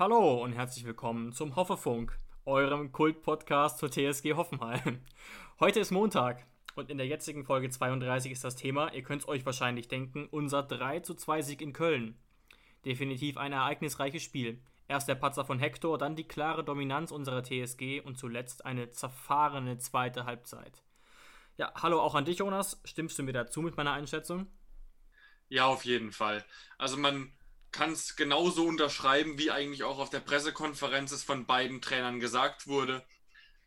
[0.00, 5.04] Hallo und herzlich willkommen zum Hoffefunk, eurem Kult-Podcast zur TSG Hoffenheim.
[5.60, 9.28] Heute ist Montag und in der jetzigen Folge 32 ist das Thema, ihr könnt es
[9.28, 12.18] euch wahrscheinlich denken, unser 3 zu 2 Sieg in Köln.
[12.86, 14.62] Definitiv ein ereignisreiches Spiel.
[14.88, 19.76] Erst der Patzer von Hector, dann die klare Dominanz unserer TSG und zuletzt eine zerfahrene
[19.76, 20.82] zweite Halbzeit.
[21.58, 22.80] Ja, hallo auch an dich, Jonas.
[22.84, 24.46] Stimmst du mir dazu mit meiner Einschätzung?
[25.50, 26.42] Ja, auf jeden Fall.
[26.78, 27.34] Also man
[27.72, 32.66] kann es genauso unterschreiben, wie eigentlich auch auf der Pressekonferenz es von beiden Trainern gesagt
[32.66, 33.04] wurde,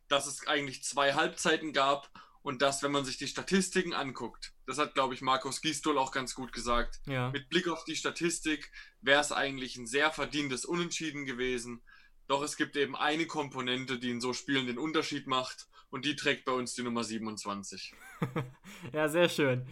[0.08, 2.10] dass es eigentlich zwei Halbzeiten gab
[2.42, 6.12] und dass, wenn man sich die Statistiken anguckt, das hat, glaube ich, Markus Gisdol auch
[6.12, 7.30] ganz gut gesagt, ja.
[7.32, 11.82] mit Blick auf die Statistik wäre es eigentlich ein sehr verdientes Unentschieden gewesen.
[12.28, 16.16] Doch es gibt eben eine Komponente, die in so Spielen den Unterschied macht und die
[16.16, 17.94] trägt bei uns die Nummer 27.
[18.94, 19.66] ja, sehr schön.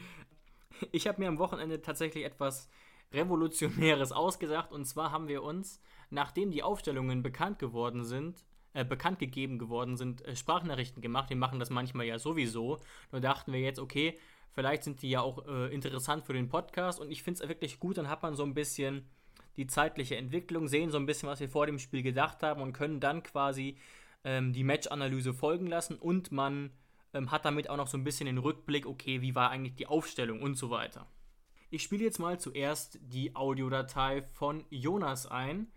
[0.91, 2.69] Ich habe mir am Wochenende tatsächlich etwas
[3.13, 9.19] Revolutionäres ausgedacht und zwar haben wir uns, nachdem die Aufstellungen bekannt geworden sind, äh, bekannt
[9.19, 11.29] gegeben geworden sind, äh, Sprachnachrichten gemacht.
[11.29, 12.79] Wir machen das manchmal ja sowieso.
[13.11, 14.17] Nur dachten wir jetzt, okay,
[14.51, 17.79] vielleicht sind die ja auch äh, interessant für den Podcast und ich finde es wirklich
[17.79, 19.09] gut, dann hat man so ein bisschen
[19.57, 22.73] die zeitliche Entwicklung, sehen so ein bisschen, was wir vor dem Spiel gedacht haben und
[22.73, 23.77] können dann quasi
[24.23, 26.71] ähm, die Match-Analyse folgen lassen und man
[27.13, 29.87] ähm, hat damit auch noch so ein bisschen den Rückblick, okay, wie war eigentlich die
[29.87, 31.07] Aufstellung und so weiter.
[31.73, 35.71] Ich spiele jetzt mal zuerst die Audiodatei von Jonas ein.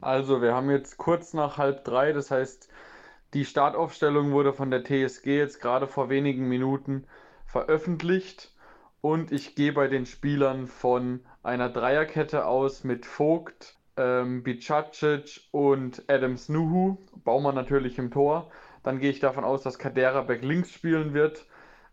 [0.00, 2.68] Also, wir haben jetzt kurz nach halb drei, das heißt,
[3.34, 7.08] die Startaufstellung wurde von der TSG jetzt gerade vor wenigen Minuten
[7.46, 8.54] veröffentlicht
[9.00, 16.04] und ich gehe bei den Spielern von einer Dreierkette aus mit Vogt, ähm, Bicacic und
[16.06, 16.98] Adams Nuhu.
[17.24, 18.52] Baumann natürlich im Tor.
[18.84, 21.44] Dann gehe ich davon aus, dass Kaderabek links spielen wird,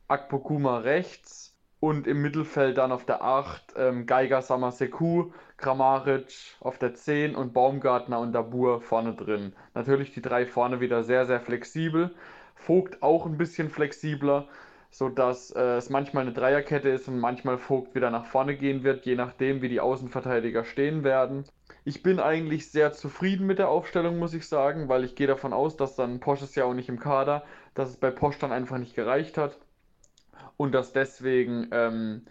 [0.08, 1.39] Akpokuma rechts
[1.80, 7.54] und im Mittelfeld dann auf der 8 ähm, Geiger Samaseku, Kramaric auf der 10 und
[7.54, 9.54] Baumgartner und Dabur vorne drin.
[9.74, 12.14] Natürlich die drei vorne wieder sehr, sehr flexibel.
[12.56, 14.48] Vogt auch ein bisschen flexibler,
[14.92, 19.06] sodass äh, es manchmal eine Dreierkette ist und manchmal Vogt wieder nach vorne gehen wird,
[19.06, 21.46] je nachdem, wie die Außenverteidiger stehen werden.
[21.86, 25.54] Ich bin eigentlich sehr zufrieden mit der Aufstellung, muss ich sagen, weil ich gehe davon
[25.54, 28.52] aus, dass dann Posch ist ja auch nicht im Kader, dass es bei Posch dann
[28.52, 29.58] einfach nicht gereicht hat
[30.58, 32.26] und dass deswegen ähm,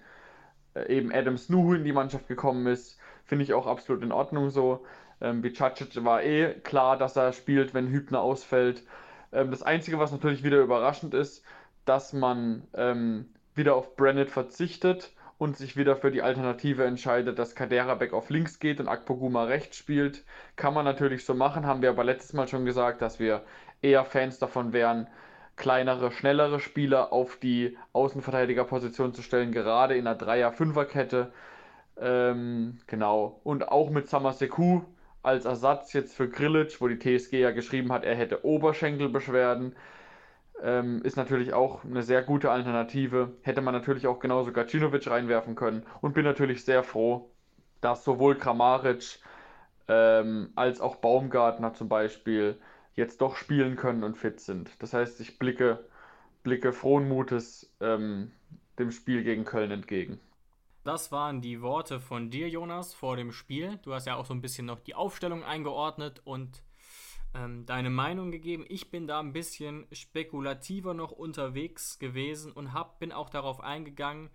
[0.88, 4.84] eben Adam Snuhu in die Mannschaft gekommen ist, finde ich auch absolut in Ordnung so.
[5.20, 8.84] Ähm, Bicacic war eh klar, dass er spielt, wenn Hübner ausfällt.
[9.32, 11.44] Ähm, das Einzige, was natürlich wieder überraschend ist,
[11.84, 17.54] dass man ähm, wieder auf Brennett verzichtet und sich wieder für die Alternative entscheidet, dass
[17.54, 20.25] Kaderabek auf links geht und Akpoguma rechts spielt.
[20.56, 23.44] Kann man natürlich so machen, haben wir aber letztes Mal schon gesagt, dass wir
[23.80, 25.06] eher Fans davon wären,
[25.58, 31.32] kleinere, schnellere Spieler auf die Außenverteidigerposition zu stellen, gerade in einer Dreier-Fünfer-Kette.
[32.00, 33.41] Ähm, genau.
[33.44, 34.82] Und auch mit Samaseku
[35.22, 39.74] als Ersatz jetzt für Grilic, wo die TSG ja geschrieben hat, er hätte Oberschenkelbeschwerden.
[40.62, 43.32] Ähm, ist natürlich auch eine sehr gute Alternative.
[43.42, 45.84] Hätte man natürlich auch genauso Gacinovic reinwerfen können.
[46.00, 47.30] Und bin natürlich sehr froh,
[47.80, 49.19] dass sowohl Kramaric
[49.88, 52.58] ähm, als auch Baumgartner zum Beispiel
[52.99, 54.71] jetzt doch spielen können und fit sind.
[54.81, 55.85] Das heißt, ich blicke,
[56.43, 58.33] blicke frohen Mutes ähm,
[58.79, 60.21] dem Spiel gegen Köln entgegen.
[60.85, 63.79] Das waren die Worte von dir, Jonas, vor dem Spiel.
[63.83, 66.62] Du hast ja auch so ein bisschen noch die Aufstellung eingeordnet und
[67.35, 68.65] ähm, deine Meinung gegeben.
[68.69, 74.31] Ich bin da ein bisschen spekulativer noch unterwegs gewesen und hab, bin auch darauf eingegangen,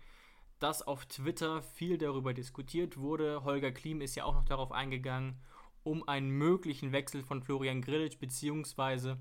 [0.59, 3.43] dass auf Twitter viel darüber diskutiert wurde.
[3.43, 5.41] Holger Klim ist ja auch noch darauf eingegangen,
[5.83, 9.19] um einen möglichen Wechsel von Florian Grillitsch beziehungsweise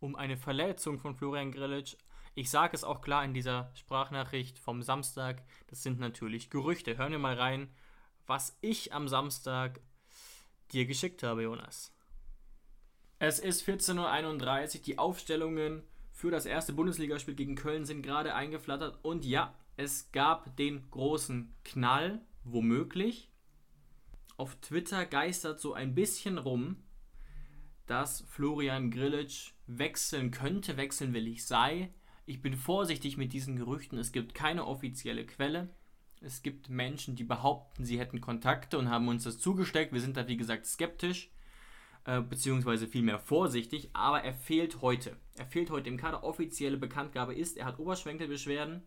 [0.00, 1.96] um eine Verletzung von Florian Grillitsch.
[2.34, 6.98] Ich sage es auch klar in dieser Sprachnachricht vom Samstag, das sind natürlich Gerüchte.
[6.98, 7.68] Hören wir mal rein,
[8.26, 9.80] was ich am Samstag
[10.72, 11.92] dir geschickt habe, Jonas.
[13.18, 14.82] Es ist 14.31 Uhr.
[14.82, 18.98] Die Aufstellungen für das erste Bundesligaspiel gegen Köln sind gerade eingeflattert.
[19.02, 23.30] Und ja, es gab den großen Knall, womöglich.
[24.36, 26.76] Auf Twitter geistert so ein bisschen rum,
[27.86, 31.92] dass Florian Grillitsch wechseln könnte, wechseln will ich sei.
[32.26, 33.98] Ich bin vorsichtig mit diesen Gerüchten.
[33.98, 35.68] Es gibt keine offizielle Quelle.
[36.20, 39.92] Es gibt Menschen, die behaupten, sie hätten Kontakte und haben uns das zugesteckt.
[39.92, 41.30] Wir sind da, wie gesagt, skeptisch,
[42.04, 45.16] äh, beziehungsweise vielmehr vorsichtig, aber er fehlt heute.
[45.36, 46.24] Er fehlt heute im Kader.
[46.24, 48.82] Offizielle Bekanntgabe ist, er hat Oberschwenkelbeschwerden.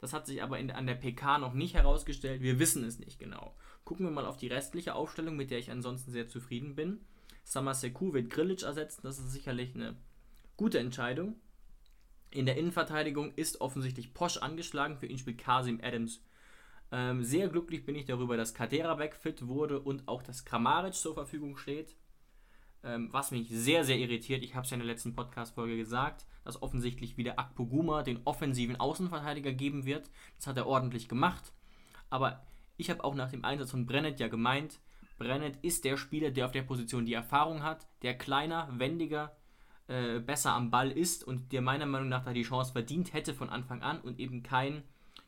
[0.00, 2.42] Das hat sich aber in, an der PK noch nicht herausgestellt.
[2.42, 3.56] Wir wissen es nicht genau.
[3.84, 7.00] Gucken wir mal auf die restliche Aufstellung, mit der ich ansonsten sehr zufrieden bin.
[7.44, 9.02] Samaseku wird Grilic ersetzen.
[9.02, 9.96] Das ist sicherlich eine
[10.56, 11.36] gute Entscheidung.
[12.30, 14.96] In der Innenverteidigung ist offensichtlich Posch angeschlagen.
[14.96, 16.22] Für ihn spielt Kasim Adams
[16.94, 21.14] ähm, sehr glücklich bin ich darüber, dass Kaderabek fit wurde und auch dass Kramaric zur
[21.14, 21.96] Verfügung steht.
[22.84, 26.24] Ähm, was mich sehr, sehr irritiert, ich habe es ja in der letzten Podcast-Folge gesagt,
[26.44, 30.08] dass offensichtlich wieder Akpoguma den offensiven Außenverteidiger geben wird.
[30.36, 31.52] Das hat er ordentlich gemacht.
[32.10, 32.46] Aber
[32.76, 34.80] ich habe auch nach dem Einsatz von Brennet ja gemeint,
[35.18, 39.36] Brennet ist der Spieler, der auf der Position die Erfahrung hat, der kleiner, wendiger,
[39.86, 43.34] äh, besser am Ball ist und der meiner Meinung nach da die Chance verdient hätte
[43.34, 44.82] von Anfang an und eben kein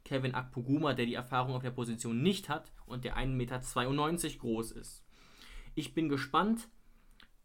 [0.04, 4.72] Kevin Akpoguma, der die Erfahrung auf der Position nicht hat und der 1,92 Meter groß
[4.72, 5.04] ist.
[5.74, 6.68] Ich bin gespannt,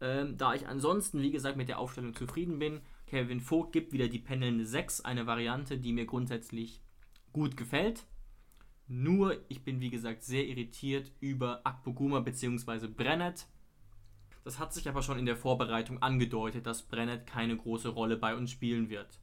[0.00, 2.80] ähm, da ich ansonsten, wie gesagt, mit der Aufstellung zufrieden bin.
[3.06, 6.80] Kevin Vogt gibt wieder die pendelnde 6, eine Variante, die mir grundsätzlich
[7.32, 8.06] gut gefällt.
[8.88, 12.88] Nur, ich bin wie gesagt sehr irritiert über Akpoguma bzw.
[12.88, 13.46] Brennet.
[14.44, 18.34] Das hat sich aber schon in der Vorbereitung angedeutet, dass Brennet keine große Rolle bei
[18.34, 19.20] uns spielen wird.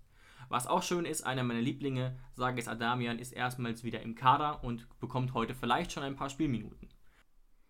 [0.48, 4.88] Was auch schön ist, einer meiner Lieblinge, Sages Adamian, ist erstmals wieder im Kader und
[5.00, 6.90] bekommt heute vielleicht schon ein paar Spielminuten.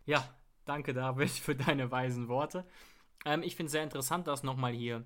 [0.06, 0.24] Ja,
[0.66, 2.66] danke David für deine weisen Worte.
[3.26, 5.06] Ähm, ich finde es sehr interessant, das nochmal hier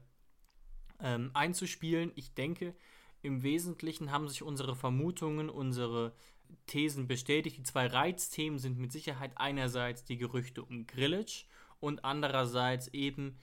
[0.99, 2.11] ähm, einzuspielen.
[2.15, 2.75] Ich denke,
[3.23, 6.13] im Wesentlichen haben sich unsere Vermutungen, unsere
[6.67, 7.57] Thesen bestätigt.
[7.57, 11.45] Die zwei Reizthemen sind mit Sicherheit einerseits die Gerüchte um Grillitsch
[11.79, 13.37] und andererseits eben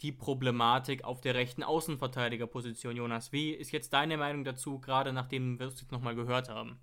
[0.00, 3.32] die Problematik auf der rechten Außenverteidigerposition, Jonas.
[3.32, 6.80] Wie ist jetzt deine Meinung dazu, gerade nachdem wir es jetzt nochmal gehört haben?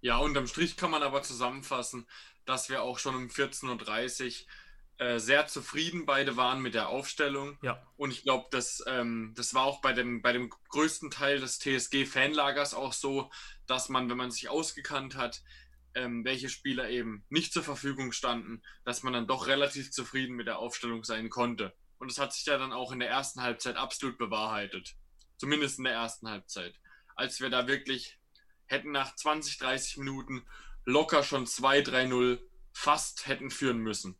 [0.00, 2.06] Ja, unterm Strich kann man aber zusammenfassen,
[2.44, 4.46] dass wir auch schon um 14.30 Uhr
[5.02, 7.58] äh, sehr zufrieden beide waren mit der Aufstellung.
[7.60, 7.84] Ja.
[7.96, 11.58] Und ich glaube, das, ähm, das war auch bei dem, bei dem größten Teil des
[11.58, 13.28] TSG-Fanlagers auch so,
[13.66, 15.42] dass man, wenn man sich ausgekannt hat,
[15.94, 20.46] ähm, welche Spieler eben nicht zur Verfügung standen, dass man dann doch relativ zufrieden mit
[20.46, 21.74] der Aufstellung sein konnte.
[21.98, 24.94] Und das hat sich ja dann auch in der ersten Halbzeit absolut bewahrheitet.
[25.36, 26.76] Zumindest in der ersten Halbzeit.
[27.16, 28.20] Als wir da wirklich
[28.66, 30.46] hätten nach 20, 30 Minuten
[30.84, 32.38] locker schon 2-3-0
[32.72, 34.16] fast hätten führen müssen.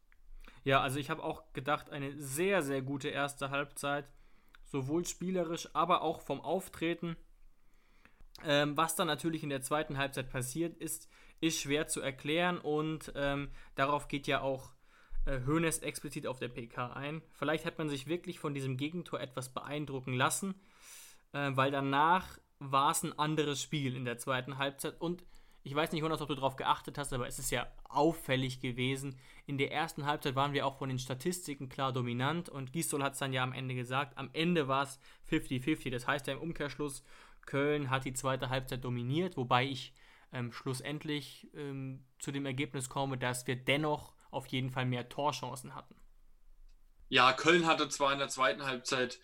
[0.65, 4.07] Ja, also ich habe auch gedacht, eine sehr, sehr gute erste Halbzeit.
[4.65, 7.17] Sowohl spielerisch, aber auch vom Auftreten.
[8.45, 11.09] Ähm, was dann natürlich in der zweiten Halbzeit passiert ist,
[11.41, 14.73] ist schwer zu erklären und ähm, darauf geht ja auch
[15.27, 17.23] äh, Hoeneß explizit auf der PK ein.
[17.33, 20.55] Vielleicht hat man sich wirklich von diesem Gegentor etwas beeindrucken lassen,
[21.33, 25.25] äh, weil danach war es ein anderes Spiel in der zweiten Halbzeit und
[25.65, 29.17] ich weiß nicht, Jonas, ob du darauf geachtet hast, aber es ist ja auffällig gewesen.
[29.47, 33.13] In der ersten Halbzeit waren wir auch von den Statistiken klar dominant und Gisdol hat
[33.13, 34.19] es dann ja am Ende gesagt.
[34.19, 34.99] Am Ende war es
[35.31, 35.91] 50-50.
[35.91, 37.05] Das heißt ja im Umkehrschluss,
[37.47, 39.95] Köln hat die zweite Halbzeit dominiert, wobei ich
[40.33, 45.75] ähm, schlussendlich ähm, zu dem Ergebnis komme, dass wir dennoch auf jeden Fall mehr Torchancen
[45.75, 45.95] hatten.
[47.09, 49.21] Ja, Köln hatte zwar in der zweiten Halbzeit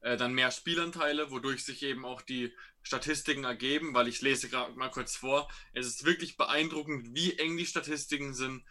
[0.00, 2.52] äh, dann mehr Spielanteile, wodurch sich eben auch die
[2.82, 5.48] Statistiken ergeben, weil ich lese gerade mal kurz vor.
[5.72, 8.64] Es ist wirklich beeindruckend, wie eng die Statistiken sind.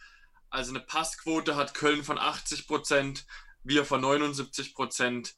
[0.50, 3.26] Also eine Passquote hat Köln von 80 Prozent,
[3.62, 5.36] wir von 79 Prozent.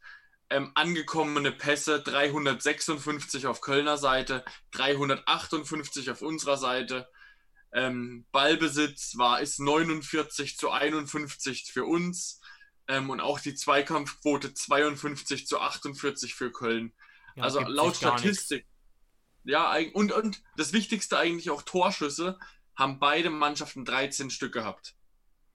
[0.48, 7.08] Ähm, angekommene Pässe 356 auf Kölner Seite, 358 auf unserer Seite.
[7.72, 12.41] Ähm, Ballbesitz war ist 49 zu 51 für uns
[12.88, 16.92] ähm, und auch die Zweikampfquote 52 zu 48 für Köln.
[17.36, 18.66] Ja, also laut Statistik.
[19.44, 22.38] Ja, und, und das Wichtigste eigentlich auch Torschüsse
[22.76, 24.94] haben beide Mannschaften 13 Stück gehabt.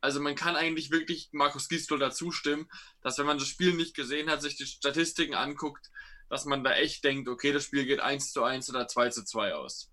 [0.02, 2.70] Also man kann eigentlich wirklich Markus Gisdol dazu stimmen,
[3.02, 5.90] dass wenn man das Spiel nicht gesehen hat, sich die Statistiken anguckt,
[6.30, 9.24] dass man da echt denkt, okay, das Spiel geht 1 zu 1 oder 2 zu
[9.24, 9.92] 2 aus.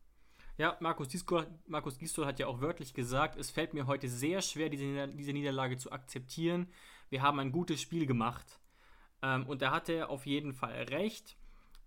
[0.57, 4.41] Ja, Markus, Gisdol, Markus Gisdol hat ja auch wörtlich gesagt, es fällt mir heute sehr
[4.41, 6.69] schwer, diese, diese Niederlage zu akzeptieren.
[7.11, 8.61] Wir haben ein gutes Spiel gemacht.
[9.23, 11.37] Ähm, und da hat er auf jeden Fall recht.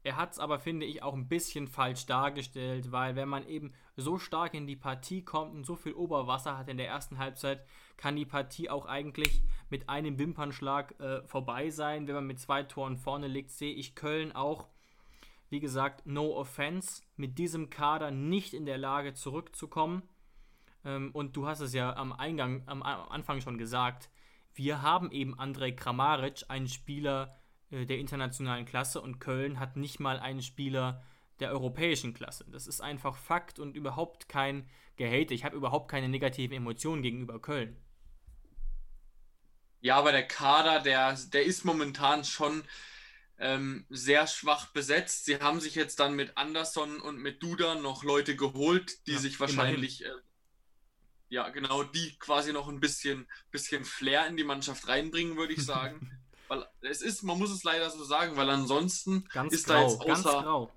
[0.03, 3.73] Er hat es aber, finde ich, auch ein bisschen falsch dargestellt, weil wenn man eben
[3.97, 7.65] so stark in die Partie kommt und so viel Oberwasser hat in der ersten Halbzeit,
[7.97, 12.07] kann die Partie auch eigentlich mit einem Wimpernschlag äh, vorbei sein.
[12.07, 14.69] Wenn man mit zwei Toren vorne liegt, sehe ich Köln auch,
[15.49, 20.03] wie gesagt, no offense, mit diesem Kader nicht in der Lage zurückzukommen.
[20.85, 24.09] Ähm, und du hast es ja am Eingang, am, am Anfang schon gesagt,
[24.57, 27.37] wir haben eben Andrej Kramaric, einen Spieler
[27.69, 31.03] äh, der internationalen Klasse und Köln hat nicht mal einen Spieler
[31.39, 32.45] der europäischen Klasse.
[32.51, 35.33] Das ist einfach Fakt und überhaupt kein Gehate.
[35.33, 37.77] Ich habe überhaupt keine negativen Emotionen gegenüber Köln.
[39.79, 42.63] Ja, aber der Kader, der, der ist momentan schon
[43.37, 45.25] ähm, sehr schwach besetzt.
[45.25, 49.19] Sie haben sich jetzt dann mit Anderson und mit Duda noch Leute geholt, die ja,
[49.19, 50.09] sich wahrscheinlich äh,
[51.29, 55.65] ja, genau, die quasi noch ein bisschen, bisschen Flair in die Mannschaft reinbringen, würde ich
[55.65, 56.11] sagen.
[56.47, 59.81] weil es ist, man muss es leider so sagen, weil ansonsten ganz ist grau, da
[59.81, 60.71] jetzt außer,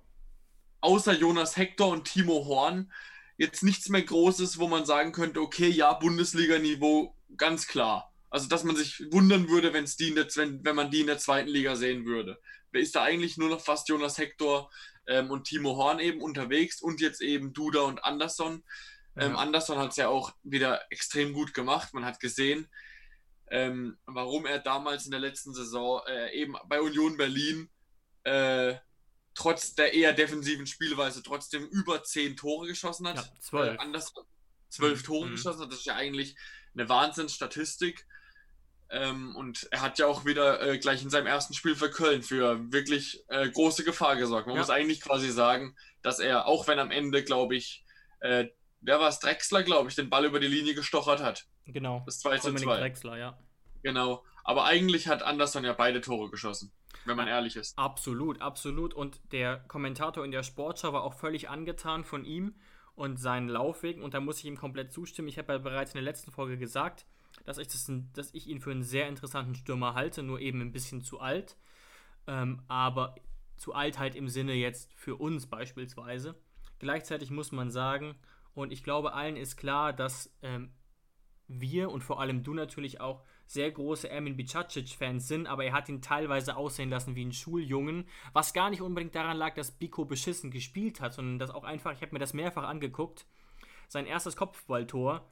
[0.81, 2.93] außer Jonas Hector und Timo Horn
[3.37, 8.13] jetzt nichts mehr Großes, wo man sagen könnte, okay, ja, Bundesliga-Niveau, ganz klar.
[8.29, 11.19] Also, dass man sich wundern würde, wenn's die der, wenn, wenn man die in der
[11.19, 12.39] zweiten Liga sehen würde.
[12.71, 14.71] Wer ist da eigentlich nur noch fast Jonas Hector
[15.07, 18.63] ähm, und Timo Horn eben unterwegs und jetzt eben Duda und Anderson.
[19.17, 21.93] Ähm, Anderson hat es ja auch wieder extrem gut gemacht.
[21.93, 22.69] Man hat gesehen,
[23.51, 27.69] ähm, warum er damals in der letzten Saison äh, eben bei Union Berlin
[28.25, 28.77] äh,
[29.35, 33.17] trotz der eher defensiven Spielweise trotzdem über zehn Tore geschossen hat.
[33.17, 33.75] Ja, zwölf.
[33.75, 34.25] Äh, Anderson
[34.69, 35.07] zwölf mhm.
[35.07, 35.33] Tore mhm.
[35.33, 35.73] geschossen hat.
[35.73, 36.37] Das ist ja eigentlich
[36.75, 38.07] eine Wahnsinnsstatistik.
[38.93, 42.23] Ähm, und er hat ja auch wieder äh, gleich in seinem ersten Spiel für Köln
[42.23, 44.49] für wirklich äh, große Gefahr gesorgt.
[44.49, 44.63] Man ja.
[44.63, 47.85] muss eigentlich quasi sagen, dass er, auch wenn am Ende, glaube ich,
[48.21, 48.49] äh,
[48.81, 51.47] wer war es, Drexler, glaube ich, den Ball über die Linie gestochert hat.
[51.67, 52.03] Genau.
[52.07, 52.77] Das 2 zu 2.
[52.79, 53.39] Drexler, ja.
[53.83, 54.25] Genau.
[54.45, 56.73] Aber eigentlich hat Anderson ja beide Tore geschossen,
[57.05, 57.79] wenn man ehrlich ist.
[57.79, 58.95] Absolut, absolut.
[58.95, 62.55] Und der Kommentator in der Sportschau war auch völlig angetan von ihm
[62.95, 64.03] und seinen Laufwegen.
[64.03, 65.29] Und da muss ich ihm komplett zustimmen.
[65.29, 67.07] Ich habe ja bereits in der letzten Folge gesagt,
[67.45, 70.73] dass ich, das, dass ich ihn für einen sehr interessanten Stürmer halte, nur eben ein
[70.73, 71.57] bisschen zu alt.
[72.27, 73.15] Ähm, aber
[73.57, 76.35] zu alt halt im Sinne jetzt für uns beispielsweise.
[76.79, 78.17] Gleichzeitig muss man sagen,
[78.55, 80.73] und ich glaube, allen ist klar, dass ähm,
[81.49, 85.89] wir und vor allem du natürlich auch sehr große Ermin Bicacic-Fans sind, aber er hat
[85.89, 90.05] ihn teilweise aussehen lassen wie einen Schuljungen, was gar nicht unbedingt daran lag, dass Biko
[90.05, 93.27] beschissen gespielt hat, sondern dass auch einfach, ich habe mir das mehrfach angeguckt,
[93.89, 95.29] sein erstes Kopfballtor,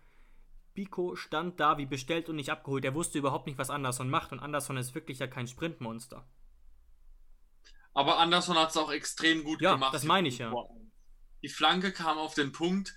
[0.74, 2.84] Biko stand da wie bestellt und nicht abgeholt.
[2.84, 6.24] Er wusste überhaupt nicht, was Anderson macht und Anderson ist wirklich ja kein Sprintmonster.
[7.94, 9.94] Aber Anderson hat es auch extrem gut ja, gemacht.
[9.94, 10.52] Das meine ich ja.
[11.42, 12.94] Die Flanke kam auf den Punkt.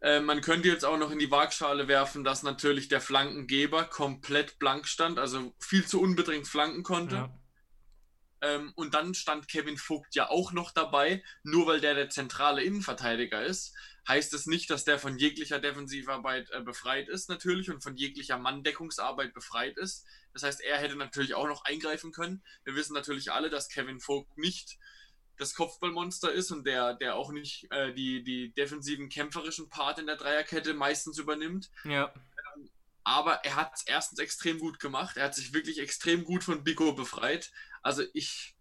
[0.00, 4.58] Äh, man könnte jetzt auch noch in die Waagschale werfen, dass natürlich der Flankengeber komplett
[4.58, 7.16] blank stand, also viel zu unbedingt flanken konnte.
[7.16, 7.40] Ja.
[8.42, 11.22] Ähm, und dann stand Kevin Vogt ja auch noch dabei.
[11.42, 13.74] Nur weil der der zentrale Innenverteidiger ist,
[14.08, 18.38] heißt es nicht, dass der von jeglicher Defensivarbeit äh, befreit ist, natürlich, und von jeglicher
[18.38, 20.06] Manndeckungsarbeit befreit ist.
[20.32, 22.42] Das heißt, er hätte natürlich auch noch eingreifen können.
[22.64, 24.78] Wir wissen natürlich alle, dass Kevin Vogt nicht
[25.40, 30.06] das Kopfballmonster ist und der, der auch nicht äh, die, die defensiven kämpferischen Part in
[30.06, 31.70] der Dreierkette meistens übernimmt.
[31.84, 32.12] Ja.
[32.54, 32.70] Ähm,
[33.04, 35.16] aber er hat es erstens extrem gut gemacht.
[35.16, 37.50] Er hat sich wirklich extrem gut von Biko befreit.
[37.82, 38.54] Also ich.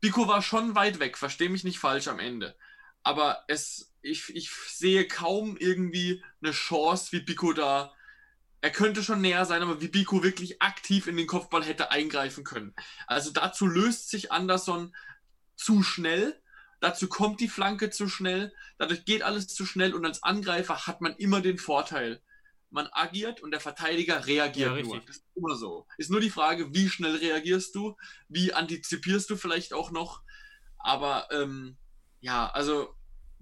[0.00, 2.54] Biko war schon weit weg, verstehe mich nicht falsch am Ende.
[3.02, 7.94] Aber es, ich, ich sehe kaum irgendwie eine Chance, wie Biko da.
[8.60, 12.44] Er könnte schon näher sein, aber wie Biko wirklich aktiv in den Kopfball hätte eingreifen
[12.44, 12.74] können.
[13.06, 14.94] Also dazu löst sich Anderson
[15.56, 16.40] zu schnell.
[16.80, 18.52] Dazu kommt die Flanke zu schnell.
[18.78, 22.22] Dadurch geht alles zu schnell und als Angreifer hat man immer den Vorteil.
[22.70, 25.00] Man agiert und der Verteidiger reagiert ja, nur.
[25.00, 25.86] Das ist immer so.
[25.96, 27.96] Ist nur die Frage, wie schnell reagierst du?
[28.28, 30.22] Wie antizipierst du vielleicht auch noch?
[30.78, 31.76] Aber ähm,
[32.20, 32.94] ja, also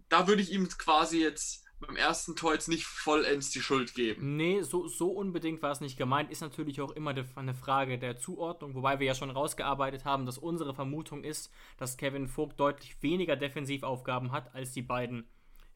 [0.08, 4.36] da würde ich ihm quasi jetzt beim ersten Tor jetzt nicht vollends die Schuld geben.
[4.36, 6.30] Nee, so, so unbedingt war es nicht gemeint.
[6.30, 10.38] Ist natürlich auch immer eine Frage der Zuordnung, wobei wir ja schon rausgearbeitet haben, dass
[10.38, 15.28] unsere Vermutung ist, dass Kevin Vogt deutlich weniger Defensivaufgaben hat als die beiden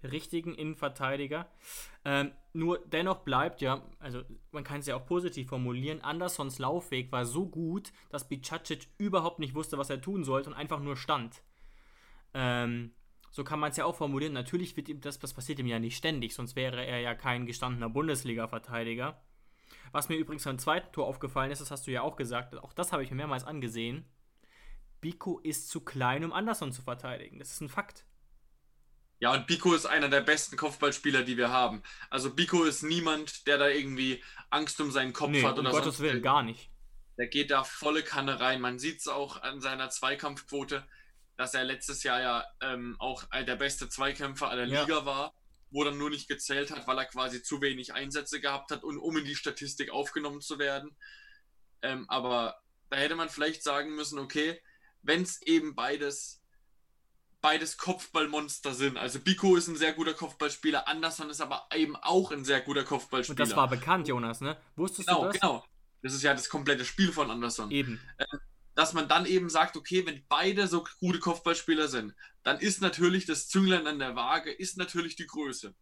[0.03, 1.49] richtigen Innenverteidiger.
[2.05, 4.23] Ähm, nur dennoch bleibt ja, also
[4.53, 9.39] man kann es ja auch positiv formulieren, Andersons Laufweg war so gut, dass Bicacic überhaupt
[9.39, 11.43] nicht wusste, was er tun sollte und einfach nur stand.
[12.35, 12.93] Ähm,
[13.31, 14.33] so kann man es ja auch formulieren.
[14.33, 17.47] Natürlich wird ihm das, das passiert ihm ja nicht ständig, sonst wäre er ja kein
[17.47, 19.21] gestandener Bundesliga-Verteidiger.
[19.93, 22.73] Was mir übrigens beim zweiten Tor aufgefallen ist, das hast du ja auch gesagt, auch
[22.73, 24.05] das habe ich mir mehrmals angesehen.
[25.01, 27.39] Biko ist zu klein, um Anderson zu verteidigen.
[27.39, 28.05] Das ist ein Fakt.
[29.21, 31.83] Ja, und Biko ist einer der besten Kopfballspieler, die wir haben.
[32.09, 35.77] Also Biko ist niemand, der da irgendwie Angst um seinen Kopf nee, hat oder um
[35.77, 36.71] Gottes Willen, gar nicht.
[37.17, 38.61] Der geht da volle Kanne rein.
[38.61, 40.87] Man sieht es auch an seiner Zweikampfquote
[41.39, 44.83] dass er letztes Jahr ja ähm, auch der beste Zweikämpfer aller ja.
[44.83, 45.33] Liga war,
[45.71, 48.99] wo dann nur nicht gezählt hat, weil er quasi zu wenig Einsätze gehabt hat und
[48.99, 50.97] um in die Statistik aufgenommen zu werden.
[51.81, 52.59] Ähm, aber
[52.91, 54.61] da hätte man vielleicht sagen müssen, okay,
[55.03, 56.43] wenn es eben beides,
[57.41, 58.97] beides Kopfballmonster sind.
[58.97, 62.83] Also Biko ist ein sehr guter Kopfballspieler, Anderson ist aber eben auch ein sehr guter
[62.83, 63.41] Kopfballspieler.
[63.41, 64.57] Und das war bekannt, Jonas, ne?
[64.75, 65.41] Wusstest genau, du das?
[65.41, 65.65] Genau,
[66.03, 67.71] Das ist ja das komplette Spiel von Anderson.
[67.71, 68.01] Eben.
[68.79, 73.27] Dass man dann eben sagt, okay, wenn beide so gute Kopfballspieler sind, dann ist natürlich
[73.27, 75.75] das Zünglein an der Waage, ist natürlich die Größe.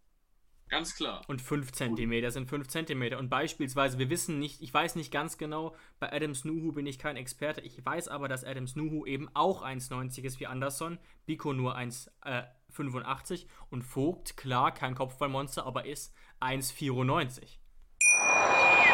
[0.70, 1.22] Ganz klar.
[1.28, 3.18] Und 5 cm sind 5 cm.
[3.18, 6.98] Und beispielsweise, wir wissen nicht, ich weiß nicht ganz genau, bei Adams Nuhu bin ich
[6.98, 7.60] kein Experte.
[7.60, 13.42] Ich weiß aber, dass Adams Nuhu eben auch 1,90 ist wie Anderson, Biko nur 1,85
[13.42, 17.58] äh, und Vogt, klar, kein Kopfballmonster, aber ist 1,94.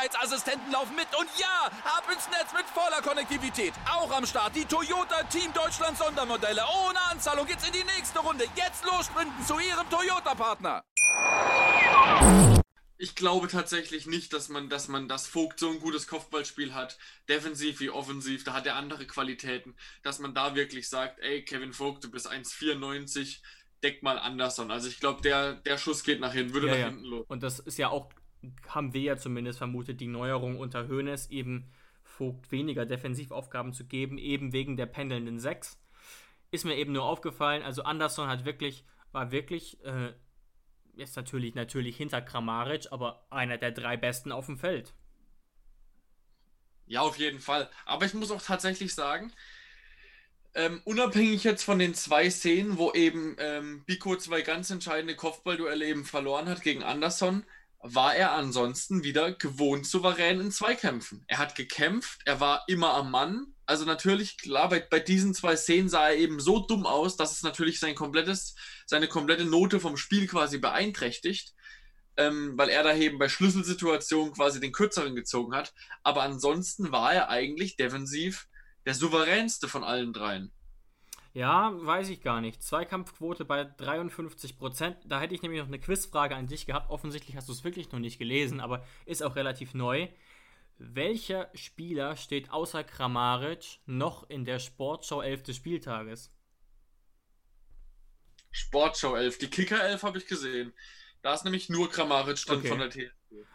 [0.00, 1.06] Sicherheitsassistenten laufen mit.
[1.18, 3.72] Und ja, ab ins Netz mit voller Konnektivität.
[3.90, 6.62] Auch am Start die Toyota Team Deutschland Sondermodelle.
[6.86, 8.44] Ohne Anzahlung geht's in die nächste Runde.
[8.56, 10.84] Jetzt los sprinten zu Ihrem Toyota-Partner.
[12.98, 16.98] Ich glaube tatsächlich nicht, dass man, dass man, dass Vogt so ein gutes Kopfballspiel hat,
[17.28, 21.72] defensiv wie offensiv, da hat er andere Qualitäten, dass man da wirklich sagt, ey, Kevin
[21.72, 23.38] Vogt, du bist 1,94,
[23.82, 24.70] deck mal Anderson.
[24.70, 26.86] Also ich glaube, der, der Schuss geht nach hinten, würde Ja, nach ja.
[26.88, 27.24] hinten los.
[27.28, 28.10] Und das ist ja auch,
[28.68, 31.70] haben wir ja zumindest vermutet, die Neuerung unter Hoeneß, eben
[32.02, 35.80] Vogt weniger Defensivaufgaben zu geben, eben wegen der pendelnden Sechs.
[36.50, 40.12] Ist mir eben nur aufgefallen, also Anderson hat wirklich, war wirklich, äh,
[40.94, 44.92] jetzt natürlich, natürlich hinter Kramaric, aber einer der drei Besten auf dem Feld.
[46.86, 47.70] Ja, auf jeden Fall.
[47.86, 49.32] Aber ich muss auch tatsächlich sagen,
[50.54, 55.86] ähm, unabhängig jetzt von den zwei Szenen, wo eben ähm, Biko zwei ganz entscheidende Kopfballduelle
[55.86, 57.44] eben verloren hat gegen Anderson,
[57.82, 61.24] war er ansonsten wieder gewohnt souverän in Zweikämpfen.
[61.26, 63.54] Er hat gekämpft, er war immer am Mann.
[63.64, 67.32] Also natürlich, klar, bei, bei diesen zwei Szenen sah er eben so dumm aus, dass
[67.32, 68.54] es natürlich sein komplettes,
[68.86, 71.54] seine komplette Note vom Spiel quasi beeinträchtigt,
[72.18, 75.72] ähm, weil er da eben bei Schlüsselsituationen quasi den kürzeren gezogen hat.
[76.02, 78.46] Aber ansonsten war er eigentlich defensiv
[78.84, 80.52] der souveränste von allen dreien.
[81.32, 82.62] Ja, weiß ich gar nicht.
[82.62, 84.96] Zweikampfquote bei 53%.
[85.04, 86.90] Da hätte ich nämlich noch eine Quizfrage an dich gehabt.
[86.90, 90.08] Offensichtlich hast du es wirklich noch nicht gelesen, aber ist auch relativ neu.
[90.78, 96.30] Welcher Spieler steht außer Kramaric noch in der Sportschau 11 des Spieltages?
[98.50, 99.38] Sportschau 11.
[99.38, 100.72] Die Kicker 11 habe ich gesehen.
[101.22, 102.68] Da ist nämlich nur Kramaric drin Okay.
[102.68, 103.10] von der TSG.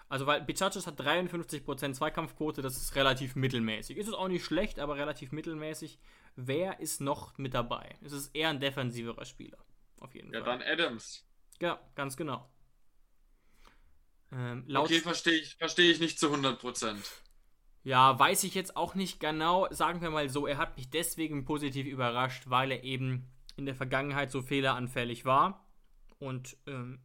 [0.08, 3.98] Also, weil Bicacis hat 53% Zweikampfquote, das ist relativ mittelmäßig.
[3.98, 5.98] Ist es auch nicht schlecht, aber relativ mittelmäßig.
[6.36, 7.96] Wer ist noch mit dabei?
[8.02, 9.58] Es ist eher ein defensiverer Spieler.
[10.00, 10.60] Auf jeden Ja, Fall.
[10.60, 11.26] dann Adams.
[11.60, 12.50] Ja, ganz genau.
[14.32, 17.12] Ähm, laut Okay, verstehe ich, verstehe ich nicht zu 100%.
[17.84, 19.68] Ja, weiß ich jetzt auch nicht genau.
[19.72, 23.76] Sagen wir mal so, er hat mich deswegen positiv überrascht, weil er eben in der
[23.76, 25.66] Vergangenheit so fehleranfällig war.
[26.20, 27.00] Und ähm,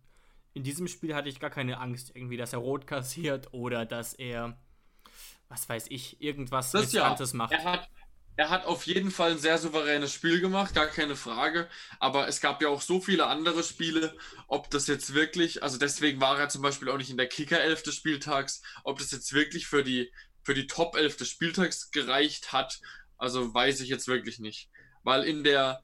[0.55, 4.15] in diesem Spiel hatte ich gar keine Angst, irgendwie, dass er rot kassiert oder dass
[4.15, 4.57] er,
[5.49, 7.17] was weiß ich, irgendwas Das ja.
[7.35, 7.53] Macht.
[7.53, 7.91] Er hat,
[8.41, 11.69] er hat auf jeden Fall ein sehr souveränes Spiel gemacht, gar keine Frage.
[11.99, 14.17] Aber es gab ja auch so viele andere Spiele,
[14.49, 17.85] ob das jetzt wirklich, also deswegen war er zum Beispiel auch nicht in der Kicker-11
[17.85, 20.11] des Spieltags, ob das jetzt wirklich für die,
[20.43, 22.81] für die Top-11 des Spieltags gereicht hat,
[23.19, 24.71] also weiß ich jetzt wirklich nicht.
[25.03, 25.83] Weil in der,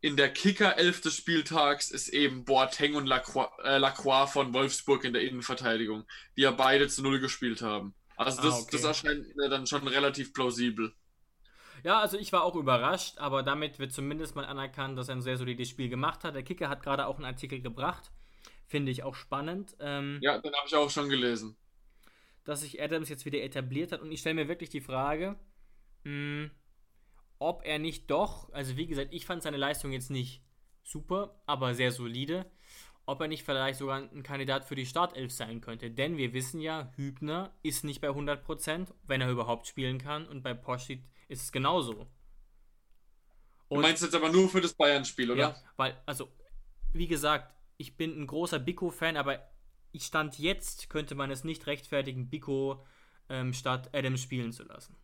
[0.00, 5.12] in der Kicker-11 des Spieltags ist eben Boateng und Lacroix, äh, Lacroix von Wolfsburg in
[5.12, 6.04] der Innenverteidigung,
[6.38, 7.94] die ja beide zu Null gespielt haben.
[8.16, 8.68] Also das, Ah, okay.
[8.72, 10.94] das erscheint mir dann schon relativ plausibel.
[11.84, 15.22] Ja, also ich war auch überrascht, aber damit wird zumindest mal anerkannt, dass er ein
[15.22, 16.34] sehr solides Spiel gemacht hat.
[16.34, 18.10] Der Kicker hat gerade auch einen Artikel gebracht.
[18.66, 19.76] Finde ich auch spannend.
[19.80, 21.56] Ähm, Ja, den habe ich auch schon gelesen.
[22.44, 24.00] dass sich Adams jetzt wieder etabliert hat.
[24.00, 25.36] Und ich stelle mir wirklich die Frage,
[26.04, 26.50] mh,
[27.38, 30.42] ob er nicht doch, also wie gesagt, ich fand seine Leistung jetzt nicht
[30.82, 32.50] super, aber sehr solide,
[33.06, 35.90] ob er nicht vielleicht sogar ein Kandidat für die Startelf sein könnte.
[35.90, 40.26] Denn wir wissen ja, Hübner ist nicht bei 100%, wenn er überhaupt spielen kann.
[40.26, 42.08] Und bei Poschit ist es genauso.
[43.68, 45.40] Du meinst jetzt aber nur für das Bayern-Spiel, oder?
[45.40, 46.32] Ja, weil, also,
[46.92, 49.46] wie gesagt, ich bin ein großer Biko-Fan, aber
[49.92, 52.86] ich stand jetzt, könnte man es nicht rechtfertigen, Biko
[53.28, 54.96] ähm, statt Adams spielen zu lassen.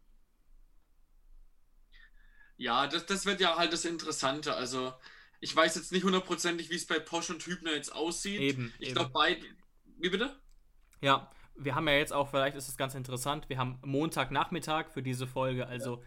[2.56, 4.54] Ja, das, das wird ja halt das Interessante.
[4.54, 4.94] Also,
[5.40, 8.40] ich weiß jetzt nicht hundertprozentig, wie es bei Posch und Hübner jetzt aussieht.
[8.40, 9.44] Eben, Ich glaube, beide.
[9.98, 10.40] Wie bitte?
[11.00, 15.02] Ja, wir haben ja jetzt auch, vielleicht ist es ganz interessant, wir haben Montagnachmittag für
[15.02, 16.02] diese Folge, also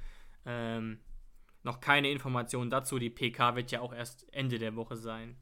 [0.46, 0.78] ja.
[0.78, 1.00] ähm,
[1.64, 3.00] noch keine Informationen dazu.
[3.00, 5.38] Die PK wird ja auch erst Ende der Woche sein.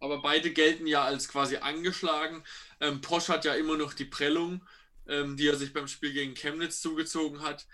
[0.00, 2.44] Aber beide gelten ja als quasi angeschlagen.
[2.80, 4.64] Ähm, Posch hat ja immer noch die Prellung,
[5.06, 7.66] ähm, die er sich beim Spiel gegen Chemnitz zugezogen hat.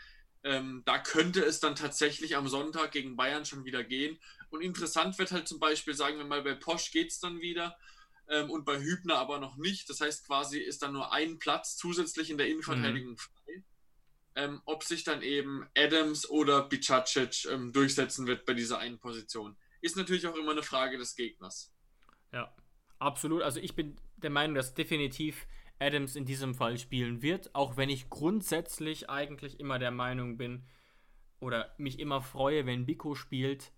[0.43, 4.19] Ähm, da könnte es dann tatsächlich am Sonntag gegen Bayern schon wieder gehen.
[4.51, 7.77] Und interessant wird halt zum Beispiel, sagen wir mal, bei Posch geht es dann wieder
[8.29, 9.89] ähm, und bei Hübner aber noch nicht.
[9.89, 13.19] Das heißt, quasi ist dann nur ein Platz zusätzlich in der Innenverteidigung mhm.
[13.19, 13.65] frei.
[14.37, 19.57] Ähm, ob sich dann eben Adams oder Bicacic ähm, durchsetzen wird bei dieser einen Position.
[19.81, 21.73] Ist natürlich auch immer eine Frage des Gegners.
[22.33, 22.53] Ja,
[22.99, 23.43] absolut.
[23.43, 25.47] Also ich bin der Meinung, dass definitiv
[25.79, 30.67] Adams in diesem Fall spielen wird, auch wenn ich grundsätzlich eigentlich immer der Meinung bin
[31.39, 33.73] oder mich immer freue, wenn Biko spielt.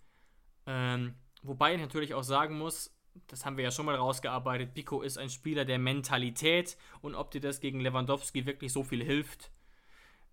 [0.67, 2.96] Ähm, wobei ich natürlich auch sagen muss,
[3.29, 7.31] das haben wir ja schon mal rausgearbeitet, Biko ist ein Spieler der Mentalität und ob
[7.31, 9.51] dir das gegen Lewandowski wirklich so viel hilft,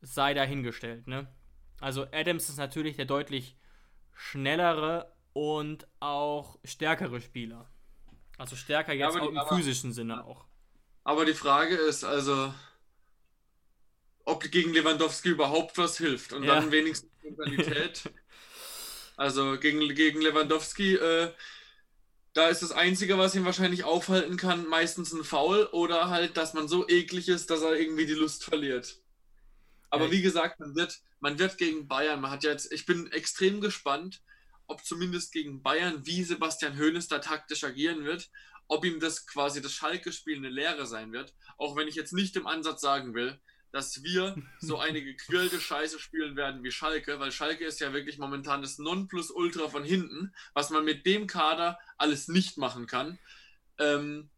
[0.01, 1.07] sei dahingestellt.
[1.07, 1.27] Ne?
[1.79, 3.57] Also Adams ist natürlich der deutlich
[4.13, 7.69] schnellere und auch stärkere Spieler.
[8.37, 10.45] Also stärker jetzt ja, auch im aber, physischen Sinne auch.
[11.03, 12.53] Aber die Frage ist also,
[14.25, 16.55] ob gegen Lewandowski überhaupt was hilft und ja.
[16.55, 18.03] dann wenigstens Mentalität.
[19.17, 21.31] also gegen, gegen Lewandowski äh,
[22.33, 26.53] da ist das Einzige, was ihn wahrscheinlich aufhalten kann, meistens ein Foul oder halt, dass
[26.53, 28.99] man so eklig ist, dass er irgendwie die Lust verliert.
[29.91, 30.11] Aber ja.
[30.11, 34.23] wie gesagt, man wird, man wird gegen Bayern, man hat jetzt, ich bin extrem gespannt,
[34.65, 38.31] ob zumindest gegen Bayern, wie Sebastian Hoeneß da taktisch agieren wird,
[38.67, 41.35] ob ihm das quasi das Schalke-Spiel eine Lehre sein wird.
[41.57, 43.39] Auch wenn ich jetzt nicht im Ansatz sagen will,
[43.73, 48.19] dass wir so eine gequirlte Scheiße spielen werden wie Schalke, weil Schalke ist ja wirklich
[48.19, 53.17] momentan das Nonplusultra von hinten, was man mit dem Kader alles nicht machen kann.
[53.79, 54.29] Ähm,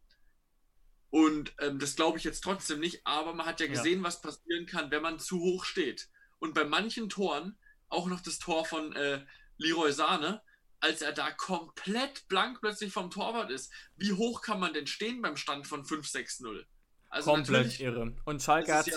[1.10, 4.04] und ähm, das glaube ich jetzt trotzdem nicht, aber man hat ja gesehen, ja.
[4.04, 6.08] was passieren kann, wenn man zu hoch steht.
[6.38, 9.22] Und bei manchen Toren, auch noch das Tor von äh,
[9.58, 10.42] Leroy Sahne,
[10.80, 15.20] als er da komplett blank plötzlich vom Torwart ist, wie hoch kann man denn stehen
[15.20, 16.64] beim Stand von 5-6-0?
[17.08, 18.12] Also komplett irre.
[18.24, 18.96] Und Schalke hat, ja,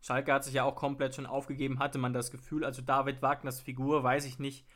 [0.00, 2.64] Schalke hat sich ja auch komplett schon aufgegeben, hatte man das Gefühl.
[2.64, 4.66] Also David Wagners Figur, weiß ich nicht.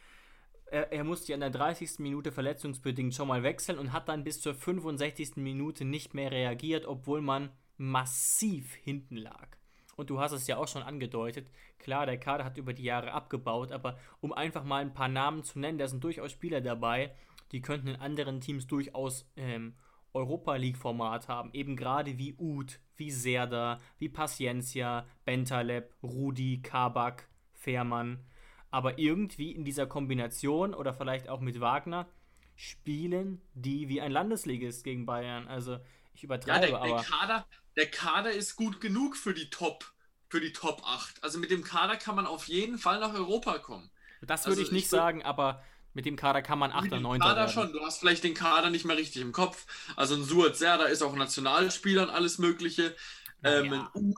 [0.67, 1.99] Er, er musste ja in der 30.
[1.99, 5.37] Minute verletzungsbedingt schon mal wechseln und hat dann bis zur 65.
[5.37, 9.49] Minute nicht mehr reagiert, obwohl man massiv hinten lag.
[9.97, 11.51] Und du hast es ja auch schon angedeutet.
[11.79, 15.45] Klar, der Kader hat über die Jahre abgebaut, aber um einfach mal ein paar Namen
[15.45, 17.15] zu nennen, da sind durchaus Spieler dabei,
[17.53, 19.75] die könnten in anderen Teams durchaus ähm,
[20.15, 28.25] Europa League-Format haben, eben gerade wie Uth, wie Serda, wie Paciencia, Bentaleb, Rudi, Kabak, Fährmann.
[28.71, 32.09] Aber irgendwie in dieser Kombination oder vielleicht auch mit Wagner
[32.55, 35.49] spielen die wie ein Landesligist gegen Bayern.
[35.49, 35.79] Also
[36.15, 37.47] ich übertreibe, ja, der, der Kader,
[37.77, 39.93] der Kader ist gut genug für die Top,
[40.29, 41.23] für die Top 8.
[41.25, 43.91] Also mit dem Kader kann man auf jeden Fall nach Europa kommen.
[44.23, 45.63] Das würde also ich nicht ich sagen, aber
[45.95, 46.87] mit dem Kader kann man 8.
[46.87, 47.21] oder 9.
[47.21, 47.53] Kader werden.
[47.53, 49.67] schon, du hast vielleicht den Kader nicht mehr richtig im Kopf.
[49.97, 52.97] Also ein Suat Serda ist auch Nationalspieler und alles Mögliche.
[53.45, 53.91] Ähm, ja.
[53.95, 54.17] ein, Uth,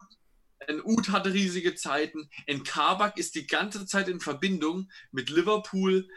[0.68, 2.30] ein Uth hatte riesige Zeiten.
[2.48, 6.08] Ein Kabak ist die ganze Zeit in Verbindung mit Liverpool.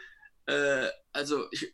[0.46, 1.72] Äh, also ich,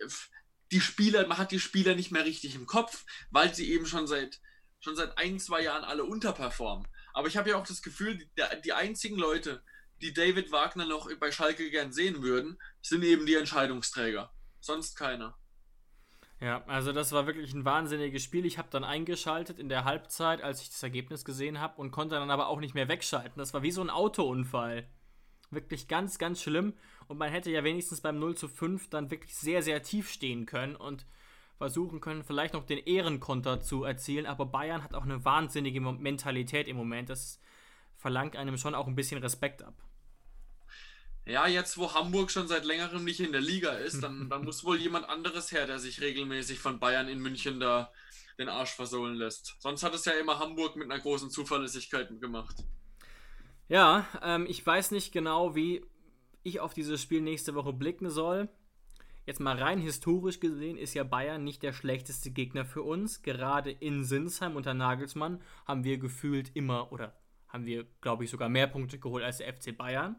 [0.72, 4.06] die Spieler, man hat die Spieler nicht mehr richtig im Kopf, weil sie eben schon
[4.06, 4.40] seit
[4.84, 6.86] schon seit ein, zwei Jahren alle unterperformen.
[7.14, 8.28] Aber ich habe ja auch das Gefühl, die,
[8.64, 9.62] die einzigen Leute,
[10.04, 14.30] die David Wagner noch bei Schalke gern sehen würden, sind eben die Entscheidungsträger.
[14.60, 15.36] Sonst keiner.
[16.40, 18.44] Ja, also das war wirklich ein wahnsinniges Spiel.
[18.44, 22.16] Ich habe dann eingeschaltet in der Halbzeit, als ich das Ergebnis gesehen habe und konnte
[22.16, 23.38] dann aber auch nicht mehr wegschalten.
[23.38, 24.86] Das war wie so ein Autounfall.
[25.50, 26.74] Wirklich ganz, ganz schlimm.
[27.08, 30.44] Und man hätte ja wenigstens beim 0 zu 5 dann wirklich sehr, sehr tief stehen
[30.44, 31.06] können und
[31.56, 34.26] versuchen können, vielleicht noch den Ehrenkonter zu erzielen.
[34.26, 37.08] Aber Bayern hat auch eine wahnsinnige Mentalität im Moment.
[37.08, 37.40] Das
[37.94, 39.74] verlangt einem schon auch ein bisschen Respekt ab.
[41.26, 44.64] Ja, jetzt wo Hamburg schon seit längerem nicht in der Liga ist, dann, dann muss
[44.64, 47.90] wohl jemand anderes her, der sich regelmäßig von Bayern in München da
[48.38, 49.56] den Arsch versohlen lässt.
[49.58, 52.56] Sonst hat es ja immer Hamburg mit einer großen Zuverlässigkeit gemacht.
[53.68, 55.82] Ja, ähm, ich weiß nicht genau, wie
[56.42, 58.48] ich auf dieses Spiel nächste Woche blicken soll.
[59.24, 63.22] Jetzt mal rein historisch gesehen ist ja Bayern nicht der schlechteste Gegner für uns.
[63.22, 67.14] Gerade in Sinsheim unter Nagelsmann haben wir gefühlt immer oder
[67.48, 70.16] haben wir, glaube ich, sogar mehr Punkte geholt als der FC Bayern.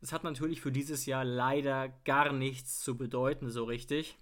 [0.00, 4.16] Das hat natürlich für dieses Jahr leider gar nichts zu bedeuten, so richtig.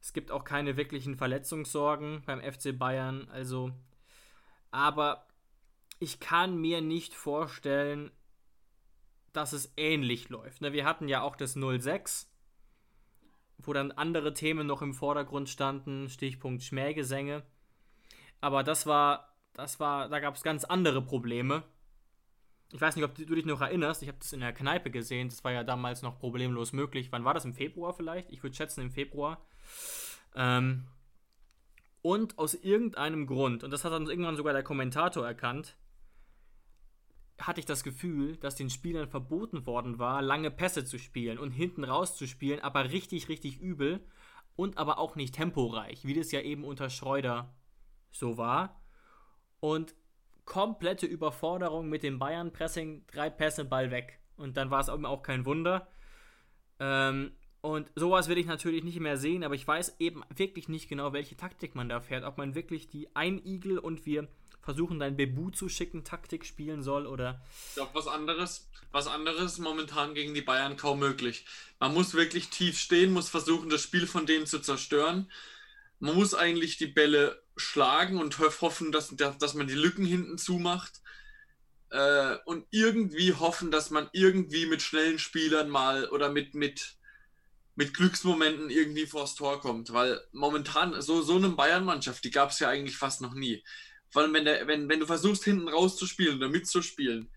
[0.00, 3.72] Es gibt auch keine wirklichen Verletzungssorgen beim FC Bayern, also.
[4.70, 5.26] Aber
[5.98, 8.10] ich kann mir nicht vorstellen,
[9.32, 10.60] dass es ähnlich läuft.
[10.60, 12.30] Ne, wir hatten ja auch das 06,
[13.58, 17.42] wo dann andere Themen noch im Vordergrund standen, Stichpunkt Schmähgesänge.
[18.40, 21.64] Aber das war das war, da gab es ganz andere Probleme.
[22.70, 25.28] Ich weiß nicht, ob du dich noch erinnerst, ich habe das in der Kneipe gesehen,
[25.28, 27.10] das war ja damals noch problemlos möglich.
[27.10, 27.46] Wann war das?
[27.46, 28.30] Im Februar vielleicht?
[28.30, 29.42] Ich würde schätzen im Februar.
[30.34, 30.86] Ähm,
[32.02, 35.76] und aus irgendeinem Grund, und das hat dann irgendwann sogar der Kommentator erkannt,
[37.40, 41.52] hatte ich das Gefühl, dass den Spielern verboten worden war, lange Pässe zu spielen und
[41.52, 44.04] hinten raus zu spielen, aber richtig, richtig übel
[44.56, 47.54] und aber auch nicht temporeich, wie das ja eben unter Schreuder
[48.10, 48.80] so war.
[49.60, 49.94] Und
[50.48, 54.18] komplette Überforderung mit dem Bayern-Pressing, drei Pässe, Ball weg.
[54.38, 55.88] Und dann war es auch kein Wunder.
[56.80, 60.88] Ähm, und sowas will ich natürlich nicht mehr sehen, aber ich weiß eben wirklich nicht
[60.88, 62.24] genau, welche Taktik man da fährt.
[62.24, 64.26] Ob man wirklich die Einigel und wir
[64.62, 67.44] versuchen, dein Bebu zu schicken, Taktik spielen soll oder.
[67.68, 71.44] Ich glaube, was anderes, was anderes momentan gegen die Bayern kaum möglich.
[71.78, 75.30] Man muss wirklich tief stehen, muss versuchen, das Spiel von denen zu zerstören.
[75.98, 81.00] Man muss eigentlich die Bälle schlagen und hoffen, dass, dass man die Lücken hinten zumacht.
[81.90, 86.96] Äh, und irgendwie hoffen, dass man irgendwie mit schnellen Spielern mal oder mit, mit,
[87.76, 89.92] mit Glücksmomenten irgendwie vors Tor kommt.
[89.92, 93.64] Weil momentan, so, so eine Bayern-Mannschaft, die gab es ja eigentlich fast noch nie.
[94.14, 97.30] Allem, wenn, der, wenn, wenn du versuchst, hinten rauszuspielen oder mitzuspielen,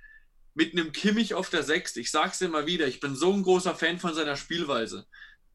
[0.54, 3.76] mit einem Kimmich auf der Sechs, ich sag's immer wieder, ich bin so ein großer
[3.76, 5.06] Fan von seiner Spielweise.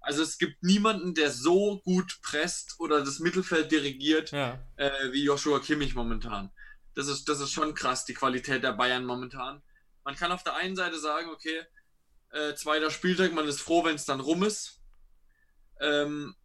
[0.07, 4.65] Also es gibt niemanden, der so gut presst oder das Mittelfeld dirigiert ja.
[4.77, 6.53] äh, wie Joshua Kimmich momentan.
[6.95, 9.65] Das ist, das ist schon krass, die Qualität der Bayern momentan.
[10.05, 11.61] Man kann auf der einen Seite sagen, okay,
[12.31, 14.81] äh, zweiter Spieltag, man ist froh, wenn es dann rum ist.
[15.81, 16.37] Ähm,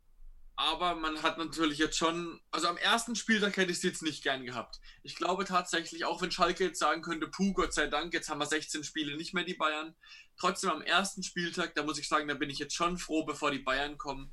[0.62, 4.24] aber man hat natürlich jetzt schon, also am ersten Spieltag hätte ich es jetzt nicht
[4.24, 4.80] gern gehabt.
[5.02, 8.38] Ich glaube tatsächlich, auch wenn Schalke jetzt sagen könnte, puh, Gott sei Dank, jetzt haben
[8.38, 9.96] wir 16 Spiele nicht mehr die Bayern.
[10.38, 13.50] Trotzdem am ersten Spieltag, da muss ich sagen, da bin ich jetzt schon froh, bevor
[13.50, 14.32] die Bayern kommen,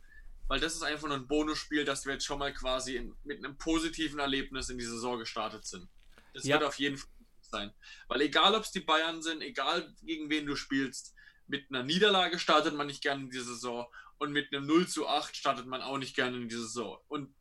[0.48, 3.38] weil das ist einfach nur ein Bonusspiel, dass wir jetzt schon mal quasi in, mit
[3.38, 5.88] einem positiven Erlebnis in die Saison gestartet sind.
[6.34, 6.56] Das ja.
[6.56, 7.08] wird auf jeden Fall
[7.40, 7.72] sein.
[8.06, 11.14] Weil egal, ob es die Bayern sind, egal gegen wen du spielst,
[11.46, 13.86] mit einer Niederlage startet man nicht gerne in die Saison
[14.18, 16.98] und mit einem 0 zu 8 startet man auch nicht gerne in die Saison.
[17.08, 17.34] Und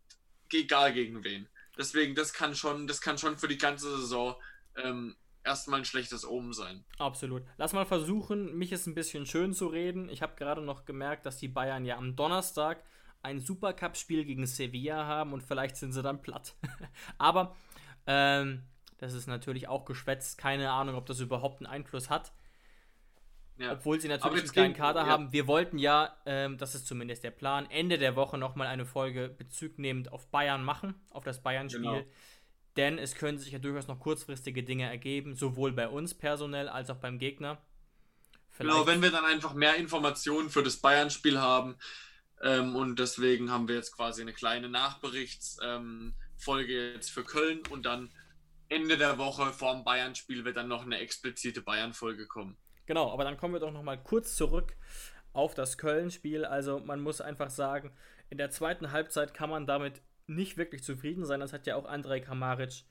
[0.53, 1.47] egal gegen wen.
[1.77, 4.35] Deswegen, das kann schon, das kann schon für die ganze Saison
[4.75, 6.83] ähm, erstmal ein schlechtes Omen sein.
[6.97, 7.43] Absolut.
[7.57, 10.09] Lass mal versuchen, mich es ein bisschen schön zu reden.
[10.09, 12.83] Ich habe gerade noch gemerkt, dass die Bayern ja am Donnerstag
[13.21, 16.55] ein Supercup-Spiel gegen Sevilla haben und vielleicht sind sie dann platt.
[17.17, 17.55] Aber
[18.05, 18.63] ähm,
[18.97, 20.37] das ist natürlich auch geschwätzt.
[20.37, 22.31] Keine Ahnung, ob das überhaupt einen Einfluss hat.
[23.57, 23.73] Ja.
[23.73, 25.07] Obwohl sie natürlich einen kleinen Kader ja.
[25.07, 25.31] haben.
[25.31, 29.29] Wir wollten ja, ähm, das ist zumindest der Plan, Ende der Woche nochmal eine Folge
[29.29, 31.81] bezugnehmend auf Bayern machen, auf das Bayern-Spiel.
[31.81, 32.05] Genau.
[32.75, 36.91] Denn es können sich ja durchaus noch kurzfristige Dinge ergeben, sowohl bei uns personell als
[36.91, 37.57] auch beim Gegner.
[38.51, 41.77] Vielleicht genau, wenn wir dann einfach mehr Informationen für das Bayern-Spiel haben.
[42.41, 46.13] Ähm, und deswegen haben wir jetzt quasi eine kleine Nachberichtsfolge
[46.73, 48.11] ähm, jetzt für Köln und dann
[48.69, 52.57] Ende der Woche vorm Bayern-Spiel wird dann noch eine explizite Bayern-Folge kommen.
[52.87, 54.75] Genau, aber dann kommen wir doch nochmal kurz zurück
[55.33, 56.45] auf das Köln-Spiel.
[56.45, 57.91] Also man muss einfach sagen,
[58.29, 61.41] in der zweiten Halbzeit kann man damit nicht wirklich zufrieden sein.
[61.41, 62.85] Das hat ja auch Andrej Kramaric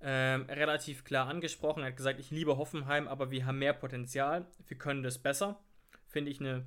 [0.00, 1.82] ähm, relativ klar angesprochen.
[1.82, 4.46] Er hat gesagt, ich liebe Hoffenheim, aber wir haben mehr Potenzial.
[4.66, 5.60] Wir können das besser.
[6.08, 6.66] Finde ich eine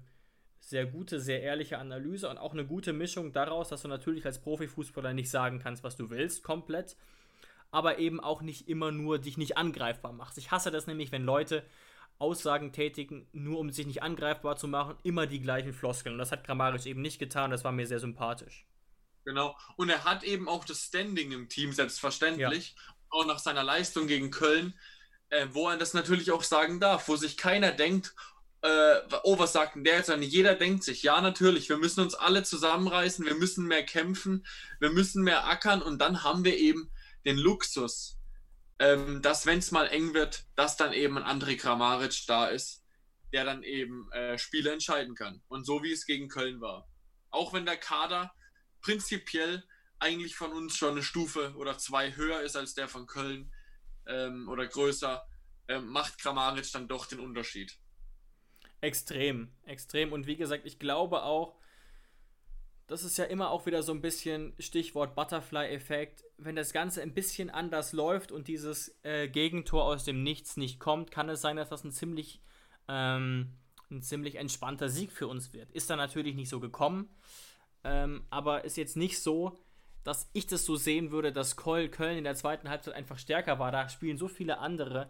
[0.59, 4.39] sehr gute, sehr ehrliche Analyse und auch eine gute Mischung daraus, dass du natürlich als
[4.39, 6.97] Profifußballer nicht sagen kannst, was du willst, komplett,
[7.69, 10.39] aber eben auch nicht immer nur dich nicht angreifbar machst.
[10.39, 11.63] Ich hasse das nämlich, wenn Leute
[12.17, 16.13] Aussagen tätigen, nur um sich nicht angreifbar zu machen, immer die gleichen Floskeln.
[16.13, 18.65] Und das hat Grammarisch eben nicht getan, das war mir sehr sympathisch.
[19.25, 19.57] Genau.
[19.75, 22.75] Und er hat eben auch das Standing im Team, selbstverständlich.
[22.77, 22.93] Ja.
[23.09, 24.73] Auch nach seiner Leistung gegen Köln,
[25.29, 28.15] äh, wo er das natürlich auch sagen darf, wo sich keiner denkt,
[28.61, 30.09] äh, oh, was sagt denn der jetzt?
[30.09, 34.45] Jeder denkt sich, ja, natürlich, wir müssen uns alle zusammenreißen, wir müssen mehr kämpfen,
[34.79, 36.91] wir müssen mehr ackern und dann haben wir eben
[37.25, 38.14] den Luxus,
[38.79, 42.83] ähm, dass, wenn es mal eng wird, dass dann eben ein André Kramaric da ist,
[43.31, 45.41] der dann eben äh, Spiele entscheiden kann.
[45.47, 46.87] Und so wie es gegen Köln war.
[47.29, 48.33] Auch wenn der Kader
[48.81, 49.63] prinzipiell
[49.99, 53.51] eigentlich von uns schon eine Stufe oder zwei höher ist als der von Köln
[54.07, 55.25] ähm, oder größer,
[55.67, 57.77] ähm, macht Kramaric dann doch den Unterschied.
[58.81, 60.11] Extrem, extrem.
[60.11, 61.57] Und wie gesagt, ich glaube auch,
[62.87, 66.23] das ist ja immer auch wieder so ein bisschen Stichwort Butterfly-Effekt.
[66.37, 70.79] Wenn das Ganze ein bisschen anders läuft und dieses äh, Gegentor aus dem Nichts nicht
[70.79, 72.41] kommt, kann es sein, dass das ein ziemlich,
[72.87, 73.53] ähm,
[73.89, 75.71] ein ziemlich entspannter Sieg für uns wird.
[75.71, 77.09] Ist dann natürlich nicht so gekommen,
[77.83, 79.57] ähm, aber ist jetzt nicht so,
[80.03, 83.71] dass ich das so sehen würde, dass Köln in der zweiten Halbzeit einfach stärker war.
[83.71, 85.09] Da spielen so viele andere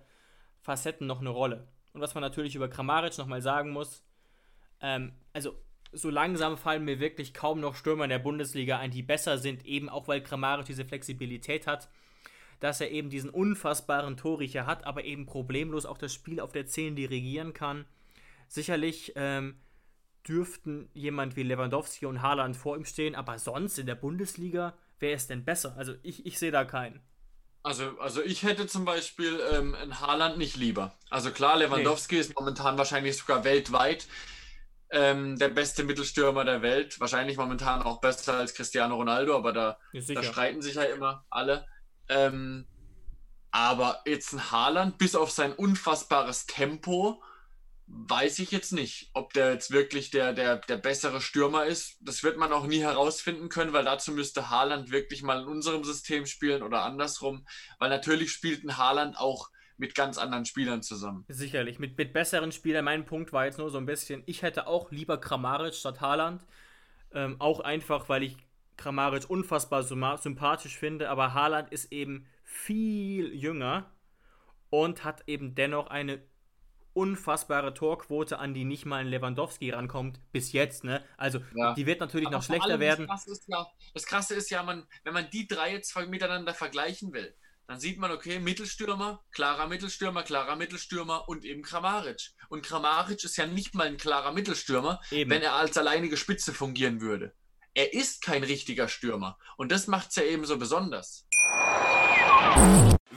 [0.61, 1.67] Facetten noch eine Rolle.
[1.93, 4.03] Und was man natürlich über Kramaric nochmal sagen muss,
[4.81, 5.57] ähm, also
[5.91, 9.65] so langsam fallen mir wirklich kaum noch Stürmer in der Bundesliga ein, die besser sind,
[9.65, 11.89] eben auch weil Kramaric diese Flexibilität hat.
[12.61, 16.65] dass er eben diesen unfassbaren Torriecher hat, aber eben problemlos auch das Spiel auf der
[16.65, 17.85] 10 dirigieren kann.
[18.47, 19.59] Sicherlich ähm,
[20.27, 25.13] dürften jemand wie Lewandowski und Haaland vor ihm stehen, aber sonst in der Bundesliga, wer
[25.13, 25.75] ist denn besser?
[25.77, 27.01] Also ich, ich sehe da keinen.
[27.63, 30.93] Also, also ich hätte zum Beispiel ähm, ein Haaland nicht lieber.
[31.09, 32.21] Also klar, Lewandowski nee.
[32.21, 34.07] ist momentan wahrscheinlich sogar weltweit
[34.91, 36.99] ähm, der beste Mittelstürmer der Welt.
[36.99, 41.65] Wahrscheinlich momentan auch besser als Cristiano Ronaldo, aber da, da streiten sich ja immer alle.
[42.09, 42.67] Ähm,
[43.51, 47.23] aber jetzt ein Haaland, bis auf sein unfassbares Tempo,
[47.87, 51.97] weiß ich jetzt nicht, ob der jetzt wirklich der, der, der bessere Stürmer ist.
[52.01, 55.83] Das wird man auch nie herausfinden können, weil dazu müsste Haaland wirklich mal in unserem
[55.83, 57.45] System spielen oder andersrum.
[57.79, 61.25] Weil natürlich spielt ein Haaland auch mit ganz anderen Spielern zusammen.
[61.27, 62.85] Sicherlich, mit, mit besseren Spielern.
[62.85, 66.43] Mein Punkt war jetzt nur so ein bisschen, ich hätte auch lieber Kramaric statt Haaland.
[67.13, 68.37] Ähm, auch einfach, weil ich
[68.77, 73.89] Kramaric unfassbar sympathisch finde, aber Haaland ist eben viel jünger
[74.69, 76.21] und hat eben dennoch eine
[76.93, 81.03] unfassbare Torquote, an die nicht mal ein Lewandowski rankommt, bis jetzt, ne?
[81.17, 81.73] Also, ja.
[81.73, 83.05] die wird natürlich Aber noch schlechter werden.
[83.07, 87.11] Das Krasse, ja, das Krasse ist ja, man, wenn man die drei jetzt miteinander vergleichen
[87.11, 87.35] will,
[87.67, 92.31] dann sieht man, okay, Mittelstürmer, klarer Mittelstürmer, klarer Mittelstürmer und eben Kramaric.
[92.49, 95.31] Und Kramaric ist ja nicht mal ein klarer Mittelstürmer, eben.
[95.31, 97.35] wenn er als alleinige Spitze fungieren würde.
[97.73, 99.37] Er ist kein richtiger Stürmer.
[99.57, 101.24] Und das macht es ja eben so besonders.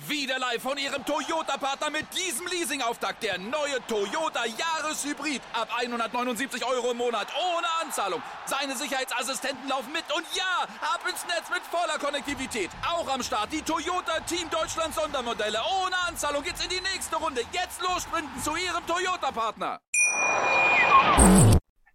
[0.09, 3.22] Wieder live von Ihrem Toyota-Partner mit diesem Leasing-Auftakt.
[3.22, 5.42] Der neue Toyota Jahreshybrid.
[5.52, 7.28] Ab 179 Euro im Monat.
[7.37, 8.22] Ohne Anzahlung.
[8.46, 10.04] Seine Sicherheitsassistenten laufen mit.
[10.14, 12.70] Und ja, ab ins Netz mit voller Konnektivität.
[12.87, 15.59] Auch am Start die Toyota Team Deutschland Sondermodelle.
[15.83, 17.42] Ohne Anzahlung geht's in die nächste Runde.
[17.52, 19.81] Jetzt los sprinten zu Ihrem Toyota-Partner.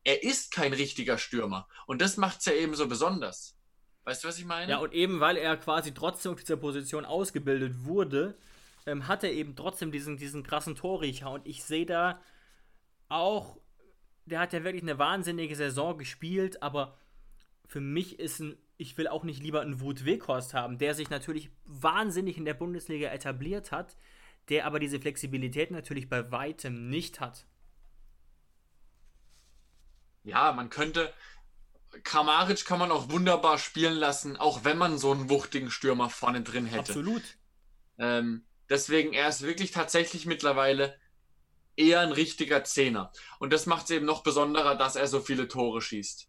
[0.04, 1.68] Er ist kein richtiger Stürmer.
[1.88, 3.56] Und das macht's ja eben so besonders.
[4.06, 4.72] Weißt du, was ich meine?
[4.72, 8.36] Ja, und eben weil er quasi trotzdem auf dieser Position ausgebildet wurde,
[8.86, 11.32] ähm, hat er eben trotzdem diesen, diesen krassen Torriecher.
[11.32, 12.22] Und ich sehe da
[13.08, 13.58] auch,
[14.26, 16.98] der hat ja wirklich eine wahnsinnige Saison gespielt, aber
[17.66, 21.10] für mich ist ein, ich will auch nicht lieber einen Wut Weghorst haben, der sich
[21.10, 23.96] natürlich wahnsinnig in der Bundesliga etabliert hat,
[24.50, 27.46] der aber diese Flexibilität natürlich bei weitem nicht hat.
[30.24, 31.14] Ja, man könnte,
[32.04, 36.42] Kramaric kann man auch wunderbar spielen lassen, auch wenn man so einen wuchtigen Stürmer vorne
[36.42, 36.92] drin hätte.
[36.92, 37.24] Absolut.
[38.00, 41.00] Ähm, deswegen, er ist wirklich tatsächlich mittlerweile
[41.76, 43.12] eher ein richtiger Zehner.
[43.40, 46.28] Und das macht es eben noch besonderer, dass er so viele Tore schießt.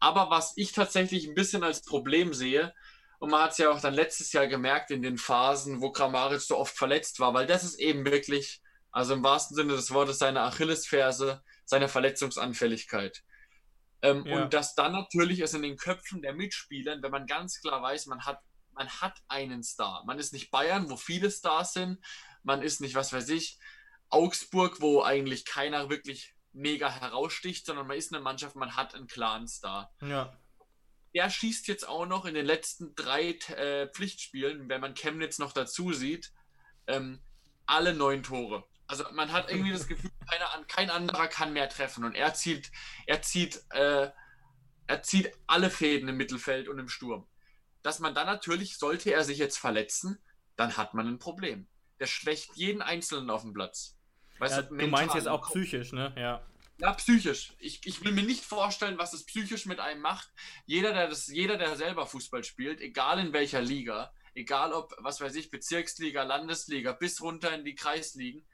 [0.00, 2.74] Aber was ich tatsächlich ein bisschen als Problem sehe,
[3.18, 6.42] und man hat es ja auch dann letztes Jahr gemerkt in den Phasen, wo Kramaric
[6.42, 10.18] so oft verletzt war, weil das ist eben wirklich, also im wahrsten Sinne des Wortes,
[10.18, 13.22] seine Achillesferse, seine Verletzungsanfälligkeit.
[14.04, 14.42] Ähm, ja.
[14.42, 18.04] Und dass dann natürlich es in den Köpfen der Mitspieler, wenn man ganz klar weiß,
[18.06, 18.38] man hat,
[18.72, 20.04] man hat einen Star.
[20.04, 21.98] Man ist nicht Bayern, wo viele Stars sind.
[22.42, 23.58] Man ist nicht, was weiß ich,
[24.10, 29.06] Augsburg, wo eigentlich keiner wirklich mega heraussticht, sondern man ist eine Mannschaft, man hat einen
[29.06, 29.90] klaren Star.
[30.02, 30.36] Ja.
[31.14, 35.52] Der schießt jetzt auch noch in den letzten drei äh, Pflichtspielen, wenn man Chemnitz noch
[35.52, 36.30] dazu sieht,
[36.86, 37.20] ähm,
[37.64, 38.64] alle neun Tore.
[38.86, 42.70] Also man hat irgendwie das Gefühl, keiner, kein anderer kann mehr treffen und er zieht,
[43.06, 44.10] er zieht, äh,
[44.86, 47.26] er zieht alle Fäden im Mittelfeld und im Sturm.
[47.82, 50.18] Dass man dann natürlich, sollte er sich jetzt verletzen,
[50.56, 51.66] dann hat man ein Problem.
[51.98, 53.96] Der schwächt jeden Einzelnen auf dem Platz.
[54.38, 56.12] Weißt ja, du, du meinst jetzt auch psychisch, ne?
[56.16, 56.46] Ja.
[56.78, 57.52] Ja, psychisch.
[57.58, 60.28] Ich, ich will mir nicht vorstellen, was es psychisch mit einem macht.
[60.66, 65.20] Jeder, der das, jeder, der selber Fußball spielt, egal in welcher Liga, egal ob, was
[65.20, 68.44] weiß ich, Bezirksliga, Landesliga, bis runter in die Kreisligen,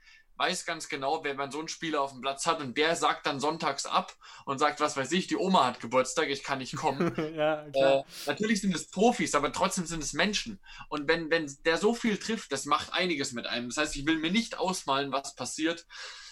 [0.40, 3.26] weiß ganz genau, wenn man so einen Spieler auf dem Platz hat und der sagt
[3.26, 6.74] dann sonntags ab und sagt, was weiß ich, die Oma hat Geburtstag, ich kann nicht
[6.76, 7.14] kommen.
[7.36, 10.58] ja, äh, natürlich sind es Profis, aber trotzdem sind es Menschen.
[10.88, 13.68] Und wenn, wenn der so viel trifft, das macht einiges mit einem.
[13.68, 15.86] Das heißt, ich will mir nicht ausmalen, was passiert.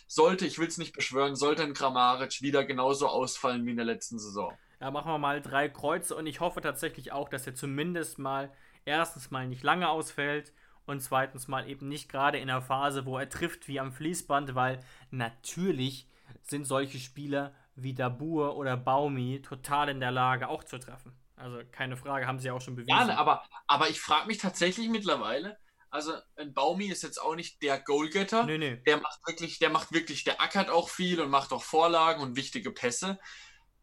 [0.07, 3.85] Sollte, ich will es nicht beschwören, sollte ein Kramaric wieder genauso ausfallen wie in der
[3.85, 4.57] letzten Saison.
[4.81, 8.51] Ja, machen wir mal drei Kreuze und ich hoffe tatsächlich auch, dass er zumindest mal
[8.87, 10.55] erstens mal nicht lange ausfällt
[10.89, 14.55] und zweitens mal eben nicht gerade in der Phase, wo er trifft wie am Fließband,
[14.55, 16.09] weil natürlich
[16.43, 21.12] sind solche Spieler wie Dabur oder Baumi total in der Lage, auch zu treffen.
[21.36, 23.09] Also keine Frage, haben sie auch schon bewiesen.
[23.09, 25.57] Ja, aber, aber ich frage mich tatsächlich mittlerweile,
[25.91, 28.45] also ein Baumi ist jetzt auch nicht der Goalgetter.
[28.45, 28.76] Nee, nee.
[28.86, 32.36] Der macht wirklich, der macht wirklich, der ackert auch viel und macht auch Vorlagen und
[32.36, 33.18] wichtige Pässe.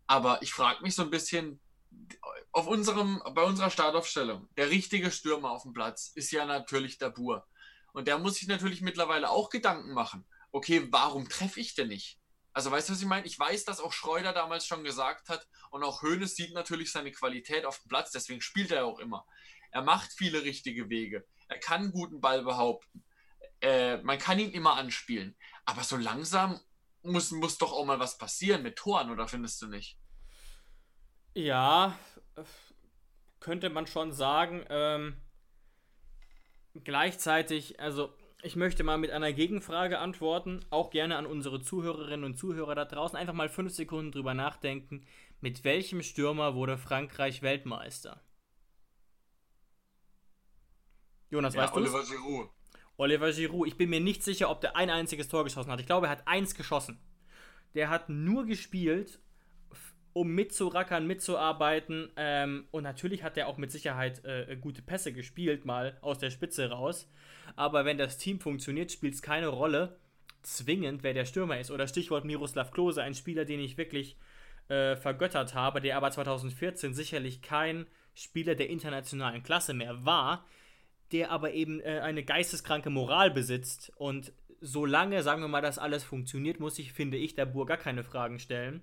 [0.07, 1.59] Aber ich frage mich so ein bisschen,
[2.51, 7.09] auf unserem, bei unserer Startaufstellung, der richtige Stürmer auf dem Platz ist ja natürlich der
[7.09, 7.45] Bur.
[7.93, 10.25] Und der muss sich natürlich mittlerweile auch Gedanken machen.
[10.51, 12.19] Okay, warum treffe ich denn nicht?
[12.53, 13.25] Also weißt du, was ich meine?
[13.25, 17.11] Ich weiß, dass auch Schreuder damals schon gesagt hat und auch Hoeneß sieht natürlich seine
[17.11, 19.25] Qualität auf dem Platz, deswegen spielt er auch immer.
[19.71, 21.27] Er macht viele richtige Wege.
[21.49, 23.03] Er kann guten Ball behaupten.
[23.59, 25.35] Äh, man kann ihn immer anspielen.
[25.65, 26.61] Aber so langsam
[27.01, 29.97] muss, muss doch auch mal was passieren mit Toren, oder findest du nicht?
[31.35, 31.97] Ja,
[33.39, 34.65] könnte man schon sagen.
[34.69, 35.17] Ähm,
[36.83, 42.37] gleichzeitig, also ich möchte mal mit einer Gegenfrage antworten, auch gerne an unsere Zuhörerinnen und
[42.37, 43.17] Zuhörer da draußen.
[43.17, 45.05] Einfach mal fünf Sekunden drüber nachdenken.
[45.41, 48.21] Mit welchem Stürmer wurde Frankreich Weltmeister?
[51.29, 51.79] Jonas, Ja, weißt du?
[51.79, 52.49] Oliver Giroud.
[52.97, 53.67] Oliver Giroud.
[53.67, 55.81] Ich bin mir nicht sicher, ob der ein einziges Tor geschossen hat.
[55.81, 56.99] Ich glaube, er hat eins geschossen.
[57.73, 59.19] Der hat nur gespielt,
[60.15, 62.09] um mitzurackern, mitzuarbeiten.
[62.15, 66.29] Ähm, und natürlich hat er auch mit Sicherheit äh, gute Pässe gespielt, mal aus der
[66.29, 67.11] Spitze raus.
[67.57, 69.99] Aber wenn das Team funktioniert, spielt es keine Rolle,
[70.41, 71.69] zwingend, wer der Stürmer ist.
[71.69, 74.15] Oder Stichwort Miroslav Klose, ein Spieler, den ich wirklich
[74.69, 80.45] äh, vergöttert habe, der aber 2014 sicherlich kein Spieler der internationalen Klasse mehr war,
[81.11, 83.91] der aber eben äh, eine geisteskranke Moral besitzt.
[83.97, 87.75] Und solange, sagen wir mal, das alles funktioniert, muss ich, finde ich, der Bur gar
[87.75, 88.81] keine Fragen stellen.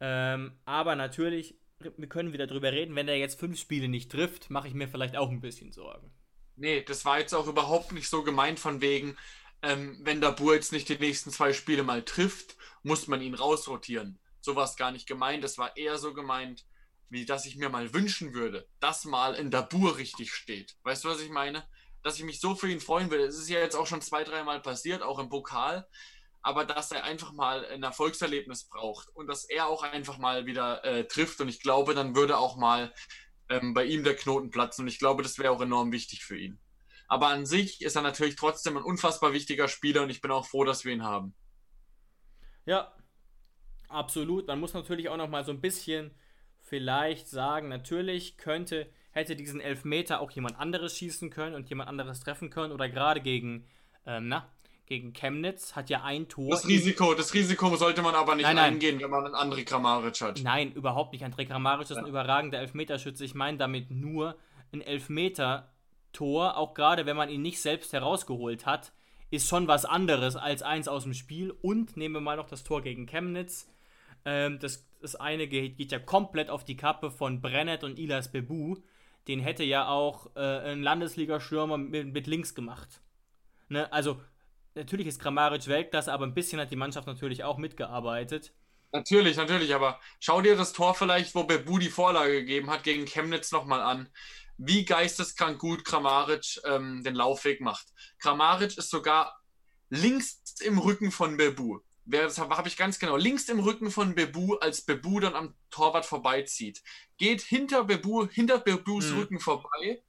[0.00, 4.50] Ähm, aber natürlich, wir können wieder drüber reden, wenn er jetzt fünf Spiele nicht trifft,
[4.50, 6.10] mache ich mir vielleicht auch ein bisschen Sorgen.
[6.56, 9.16] Nee, das war jetzt auch überhaupt nicht so gemeint von wegen,
[9.62, 13.34] ähm, wenn der Bur jetzt nicht die nächsten zwei Spiele mal trifft, muss man ihn
[13.34, 14.18] rausrotieren.
[14.40, 15.44] So war es gar nicht gemeint.
[15.44, 16.64] Das war eher so gemeint,
[17.10, 20.76] wie dass ich mir mal wünschen würde, dass mal in der Bur richtig steht.
[20.82, 21.66] Weißt du, was ich meine?
[22.02, 23.24] Dass ich mich so für ihn freuen würde.
[23.24, 25.86] Es ist ja jetzt auch schon zwei, dreimal passiert, auch im Pokal.
[26.42, 30.84] Aber dass er einfach mal ein Erfolgserlebnis braucht und dass er auch einfach mal wieder
[30.84, 31.40] äh, trifft.
[31.40, 32.92] Und ich glaube, dann würde auch mal
[33.50, 34.84] ähm, bei ihm der Knoten platzen.
[34.84, 36.58] Und ich glaube, das wäre auch enorm wichtig für ihn.
[37.08, 40.46] Aber an sich ist er natürlich trotzdem ein unfassbar wichtiger Spieler und ich bin auch
[40.46, 41.34] froh, dass wir ihn haben.
[42.64, 42.94] Ja,
[43.88, 44.46] absolut.
[44.46, 46.14] Man muss natürlich auch noch mal so ein bisschen
[46.60, 52.20] vielleicht sagen, natürlich könnte, hätte diesen Elfmeter auch jemand anderes schießen können und jemand anderes
[52.20, 53.66] treffen können oder gerade gegen,
[54.06, 54.48] ähm, na,
[54.90, 56.50] gegen Chemnitz hat ja ein Tor.
[56.50, 58.74] Das Risiko, das Risiko sollte man aber nicht Nein, nein.
[58.74, 60.42] eingehen, wenn man einen André Kramaric hat.
[60.42, 61.24] Nein, überhaupt nicht.
[61.24, 63.24] André Kramaric ist ein überragender Elfmeterschütze.
[63.24, 64.36] Ich meine damit nur
[64.72, 68.92] ein Elfmeter-Tor, auch gerade wenn man ihn nicht selbst herausgeholt hat,
[69.30, 71.52] ist schon was anderes als eins aus dem Spiel.
[71.62, 73.72] Und nehmen wir mal noch das Tor gegen Chemnitz.
[74.24, 78.32] Ähm, das, das eine geht, geht ja komplett auf die Kappe von Brennett und Ilas
[78.32, 78.78] Bebu.
[79.28, 83.00] Den hätte ja auch äh, ein Landesliga-Stürmer mit, mit links gemacht.
[83.68, 83.90] Ne?
[83.92, 84.20] Also,
[84.74, 88.52] natürlich ist Kramaric Weltklasse, aber ein bisschen hat die Mannschaft natürlich auch mitgearbeitet.
[88.92, 93.06] Natürlich, natürlich, aber schau dir das Tor vielleicht, wo Bebu die Vorlage gegeben hat, gegen
[93.06, 94.08] Chemnitz nochmal an.
[94.58, 97.86] Wie geisteskrank gut Kramaric ähm, den Laufweg macht.
[98.18, 99.40] Kramaric ist sogar
[99.90, 101.78] links im Rücken von Bebu.
[102.04, 103.16] Das habe hab ich ganz genau.
[103.16, 106.82] Links im Rücken von Bebu, als Bebu dann am Torwart vorbeizieht.
[107.16, 109.18] Geht hinter Bebu, hinter Bebus Mhm.
[109.18, 110.02] Rücken vorbei,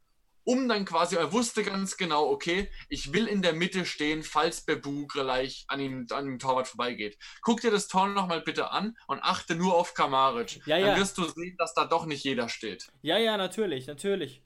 [0.44, 4.62] um dann quasi, er wusste ganz genau, okay, ich will in der Mitte stehen, falls
[4.62, 7.18] Bebu gleich an ihm, an dem Torwart vorbeigeht.
[7.42, 10.66] Guck dir das Tor nochmal bitte an und achte nur auf Kramaric.
[10.66, 10.98] Ja, dann ja.
[10.98, 12.92] wirst du sehen, dass da doch nicht jeder steht.
[13.02, 14.42] Ja, ja, natürlich, natürlich.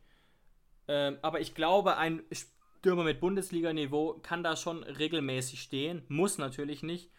[0.87, 6.03] Ähm, aber ich glaube, ein Stürmer mit Bundesliga-Niveau kann da schon regelmäßig stehen.
[6.07, 7.09] Muss natürlich nicht.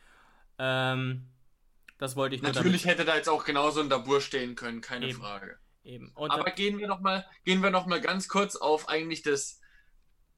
[0.59, 1.27] Ähm,
[1.99, 5.09] das wollte ich nur Natürlich hätte da jetzt auch genauso ein Dabur stehen können, keine
[5.09, 5.18] Eben.
[5.18, 5.59] Frage.
[5.87, 6.12] Eben.
[6.14, 9.61] Und Aber gehen wir nochmal gehen wir noch mal ganz kurz auf eigentlich das,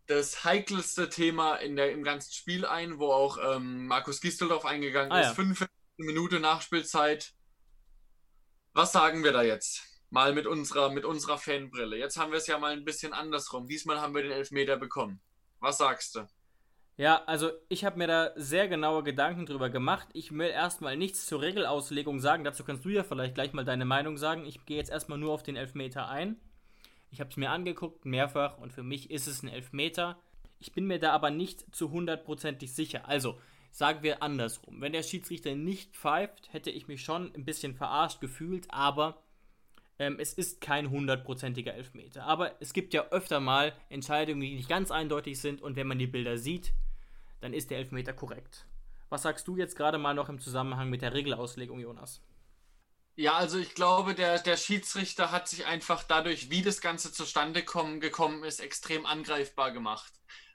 [0.07, 4.65] das heikelste Thema in der, im ganzen Spiel ein, wo auch ähm, Markus Gistel drauf
[4.65, 5.27] eingegangen Ah, ist.
[5.29, 5.35] ja.
[5.35, 5.69] 45
[5.99, 7.35] Minute Nachspielzeit.
[8.73, 9.83] Was sagen wir da jetzt?
[10.11, 11.97] Mal mit unserer, mit unserer Fanbrille.
[11.99, 13.67] Jetzt haben wir es ja mal ein bisschen andersrum.
[13.67, 15.21] Diesmal haben wir den Elfmeter bekommen.
[15.61, 16.27] Was sagst du?
[16.99, 20.09] Ja, also ich habe mir da sehr genaue Gedanken drüber gemacht.
[20.15, 22.43] Ich will erstmal nichts zur Regelauslegung sagen.
[22.43, 24.45] Dazu kannst du ja vielleicht gleich mal deine Meinung sagen.
[24.45, 26.41] Ich gehe jetzt erstmal nur auf den Elfmeter ein.
[27.13, 30.19] Ich habe es mir angeguckt, mehrfach, und für mich ist es ein Elfmeter.
[30.59, 33.09] Ich bin mir da aber nicht zu hundertprozentig sicher.
[33.09, 33.39] Also,
[33.71, 34.81] sagen wir andersrum.
[34.81, 39.23] Wenn der Schiedsrichter nicht pfeift, hätte ich mich schon ein bisschen verarscht gefühlt, aber
[40.01, 42.25] ähm, es ist kein hundertprozentiger Elfmeter.
[42.25, 46.01] Aber es gibt ja öfter mal Entscheidungen, die nicht ganz eindeutig sind, und wenn man
[46.01, 46.73] die Bilder sieht,
[47.41, 48.67] dann ist der Elfmeter korrekt.
[49.09, 52.23] Was sagst du jetzt gerade mal noch im Zusammenhang mit der Regelauslegung, Jonas?
[53.17, 57.65] Ja, also ich glaube, der, der Schiedsrichter hat sich einfach dadurch, wie das Ganze zustande
[57.65, 60.13] kommen, gekommen ist, extrem angreifbar gemacht.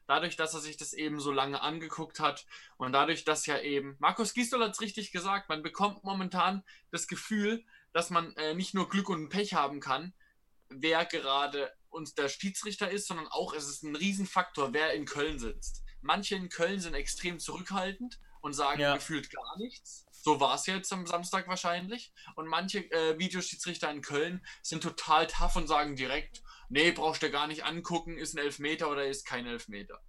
[0.08, 2.46] Dadurch, dass er sich das eben so lange angeguckt hat
[2.78, 7.08] und dadurch, dass ja eben, Markus Gisdol hat es richtig gesagt, man bekommt momentan das
[7.08, 10.14] Gefühl, dass man äh, nicht nur Glück und Pech haben kann,
[10.70, 15.40] wer gerade uns der Schiedsrichter ist, sondern auch es ist ein Riesenfaktor, wer in Köln
[15.40, 15.84] sitzt.
[16.04, 18.95] Manche in Köln sind extrem zurückhaltend und sagen Ja.
[18.95, 20.06] gefühlt gar nichts.
[20.12, 22.14] So war es jetzt am Samstag wahrscheinlich.
[22.36, 27.32] Und manche äh, Videoschiedsrichter in Köln sind total tough und sagen direkt, nee, brauchst du
[27.32, 29.99] gar nicht angucken, ist ein Elfmeter oder ist kein Elfmeter.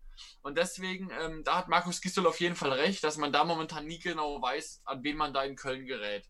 [0.43, 3.87] Und deswegen, ähm, da hat Markus Gisdol auf jeden Fall recht, dass man da momentan
[3.87, 6.29] nie genau weiß, an wen man da in Köln gerät.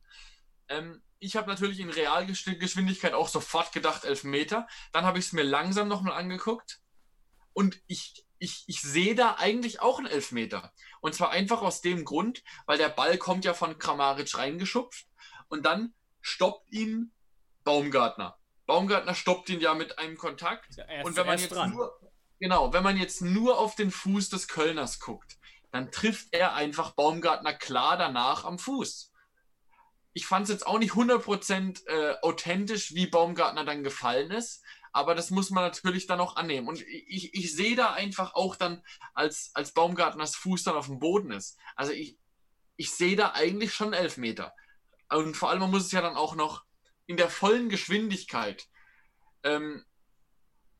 [0.68, 4.66] Ähm, ich habe natürlich in Realgeschwindigkeit auch sofort gedacht, Elfmeter.
[4.92, 6.80] Dann habe ich es mir langsam nochmal angeguckt
[7.52, 10.72] und ich, ich, ich sehe da eigentlich auch einen Elfmeter.
[11.00, 15.06] Und zwar einfach aus dem Grund, weil der Ball kommt ja von Kramaric reingeschupft
[15.48, 17.12] und dann stoppt ihn
[17.64, 18.38] Baumgartner.
[18.66, 20.76] Baumgartner stoppt ihn ja mit einem Kontakt.
[20.76, 21.70] Ja, und wenn man jetzt dran.
[21.70, 21.98] nur,
[22.38, 25.38] genau, wenn man jetzt nur auf den Fuß des Kölners guckt,
[25.72, 29.10] dann trifft er einfach Baumgartner klar danach am Fuß.
[30.12, 34.62] Ich fand es jetzt auch nicht 100% äh, authentisch, wie Baumgartner dann gefallen ist,
[34.94, 36.68] aber das muss man natürlich dann auch annehmen.
[36.68, 38.80] Und ich, ich sehe da einfach auch dann,
[39.12, 41.58] als, als Baumgartners Fuß dann auf dem Boden ist.
[41.74, 42.16] Also ich,
[42.76, 44.54] ich sehe da eigentlich schon Elfmeter.
[45.10, 46.64] Und vor allem, man muss es ja dann auch noch
[47.06, 48.68] in der vollen Geschwindigkeit
[49.42, 49.84] ähm,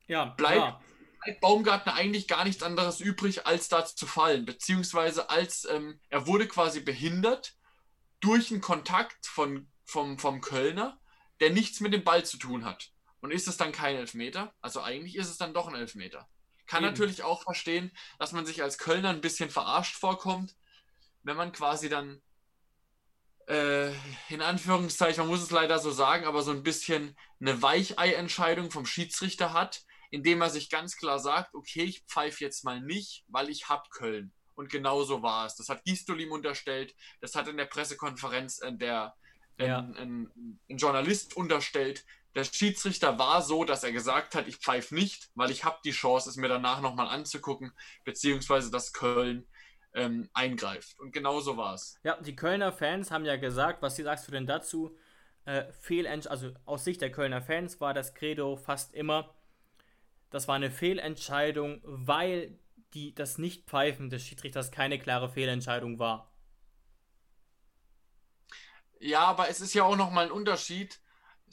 [0.07, 0.79] Ja, bleibt,
[1.25, 4.47] bleibt Baumgartner eigentlich gar nichts anderes übrig, als da zu fallen.
[4.47, 7.57] Beziehungsweise als ähm, er wurde quasi behindert
[8.21, 11.01] durch einen Kontakt von, vom, vom Kölner,
[11.41, 12.94] der nichts mit dem Ball zu tun hat.
[13.25, 14.53] Und ist es dann kein Elfmeter?
[14.61, 16.29] Also eigentlich ist es dann doch ein Elfmeter.
[16.67, 16.93] Kann Eben.
[16.93, 20.55] natürlich auch verstehen, dass man sich als Kölner ein bisschen verarscht vorkommt,
[21.23, 22.21] wenn man quasi dann
[23.47, 23.93] äh,
[24.29, 28.85] in Anführungszeichen, man muss es leider so sagen, aber so ein bisschen eine Weichei-Entscheidung vom
[28.85, 33.49] Schiedsrichter hat, indem er sich ganz klar sagt, okay, ich pfeife jetzt mal nicht, weil
[33.49, 34.35] ich hab Köln.
[34.55, 35.57] Und genau so war es.
[35.57, 39.15] Das hat Gistol ihm unterstellt, das hat in der Pressekonferenz äh, der
[39.59, 39.79] Ja.
[39.79, 42.05] ein, ein, ein Journalist unterstellt.
[42.35, 45.93] Der Schiedsrichter war so, dass er gesagt hat, ich pfeife nicht, weil ich habe die
[45.93, 47.73] Chance, es mir danach nochmal anzugucken,
[48.05, 49.47] beziehungsweise dass Köln
[49.95, 50.99] ähm, eingreift.
[50.99, 51.99] Und genau so war es.
[52.03, 54.97] Ja, die Kölner Fans haben ja gesagt, was sagst du denn dazu?
[55.45, 59.35] Äh, Fehlentsch also aus Sicht der Kölner Fans war das Credo fast immer,
[60.31, 62.59] das war eine Fehlentscheidung, weil
[62.95, 66.33] die, das Nichtpfeifen des Schiedsrichters keine klare Fehlentscheidung war.
[68.99, 71.01] Ja, aber es ist ja auch nochmal ein Unterschied,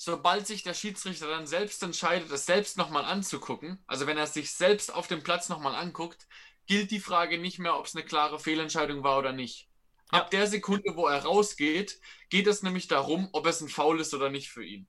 [0.03, 4.33] sobald sich der Schiedsrichter dann selbst entscheidet, es selbst nochmal anzugucken, also wenn er es
[4.33, 6.27] sich selbst auf dem Platz nochmal anguckt,
[6.65, 9.69] gilt die Frage nicht mehr, ob es eine klare Fehlentscheidung war oder nicht.
[10.11, 10.21] Ja.
[10.21, 11.99] Ab der Sekunde, wo er rausgeht,
[12.29, 14.87] geht es nämlich darum, ob es ein Foul ist oder nicht für ihn.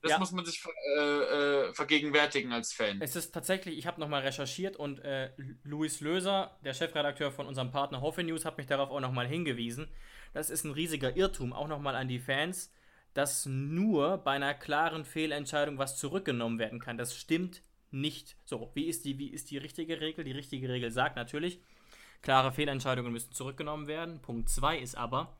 [0.00, 0.18] Das Ja.
[0.20, 0.62] muss man sich
[0.96, 3.00] äh, äh, vergegenwärtigen als Fan.
[3.02, 5.32] Es ist tatsächlich, ich habe nochmal recherchiert und äh,
[5.64, 9.88] Luis Löser, der Chefredakteur von unserem Partner Hoffe News, hat mich darauf auch nochmal hingewiesen.
[10.34, 12.70] Das ist ein riesiger Irrtum, auch nochmal an die Fans,
[13.16, 16.98] dass nur bei einer klaren Fehlentscheidung was zurückgenommen werden kann.
[16.98, 18.36] Das stimmt nicht.
[18.44, 20.22] So, wie ist die, wie ist die richtige Regel?
[20.24, 21.60] Die richtige Regel sagt natürlich,
[22.20, 24.20] klare Fehlentscheidungen müssen zurückgenommen werden.
[24.20, 25.38] Punkt 2 ist aber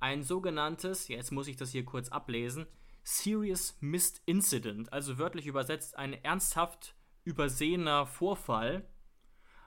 [0.00, 2.66] ein sogenanntes, jetzt muss ich das hier kurz ablesen,
[3.04, 6.94] Serious Missed Incident, also wörtlich übersetzt ein ernsthaft
[7.24, 8.88] übersehener Vorfall,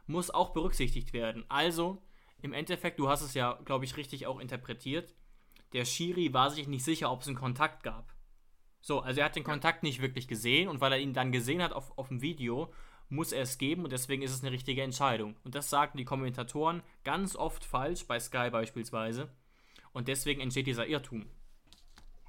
[0.06, 1.46] muss auch berücksichtigt werden.
[1.48, 2.04] Also,
[2.42, 5.16] im Endeffekt, du hast es ja, glaube ich, richtig auch interpretiert,
[5.74, 8.14] der Schiri war sich nicht sicher, ob es einen Kontakt gab.
[8.82, 11.62] So, also er hat den Kontakt nicht wirklich gesehen und weil er ihn dann gesehen
[11.62, 12.74] hat auf, auf dem Video,
[13.10, 15.36] muss er es geben und deswegen ist es eine richtige Entscheidung.
[15.44, 19.30] Und das sagten die Kommentatoren ganz oft falsch, bei Sky beispielsweise.
[19.92, 21.30] Und deswegen entsteht dieser Irrtum.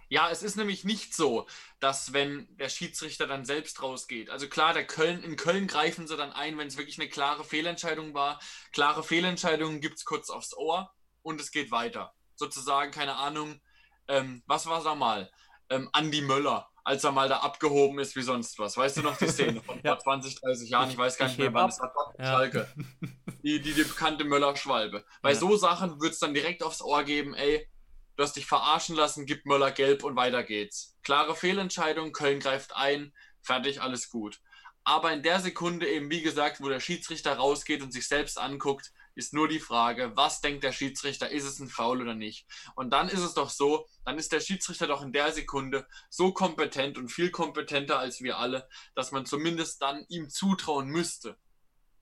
[0.09, 1.47] Ja, es ist nämlich nicht so,
[1.81, 4.29] dass wenn der Schiedsrichter dann selbst rausgeht.
[4.29, 7.45] Also klar, der Köln, in Köln greifen sie dann ein, wenn es wirklich eine klare
[7.45, 8.39] Fehlentscheidung war.
[8.73, 12.13] Klare Fehlentscheidungen gibt es kurz aufs Ohr und es geht weiter.
[12.43, 13.61] Sozusagen, keine Ahnung,
[14.09, 15.31] ähm, was war da mal?
[15.71, 18.77] Ähm, Andi Möller, als er mal da abgehoben ist wie sonst was.
[18.77, 19.95] Weißt du noch die Szene von Ja.
[19.95, 20.91] vor 20, 30 Jahren?
[20.91, 22.13] Ich, weiß gar Ich nicht mehr, wann es war.
[22.19, 22.25] Ja.
[22.25, 22.69] Schalke.
[23.45, 25.05] Die, die, die bekannte Möller-Schwalbe.
[25.21, 25.37] Bei Ja.
[25.37, 27.69] so Sachen wird es dann direkt aufs Ohr geben, ey,
[28.17, 30.97] du hast dich verarschen lassen, gib Möller gelb und weiter geht's.
[31.03, 34.41] Klare Fehlentscheidung, Köln greift ein, fertig, alles gut.
[34.85, 38.93] Aber in der Sekunde eben, wie gesagt, wo der Schiedsrichter rausgeht und sich selbst anguckt,
[39.15, 42.47] ist nur die Frage, was denkt der Schiedsrichter, ist es ein Foul oder nicht?
[42.75, 46.33] Und dann ist es doch so, dann ist der Schiedsrichter doch in der Sekunde so
[46.33, 51.37] kompetent und viel kompetenter als wir alle, dass man zumindest dann ihm zutrauen müsste,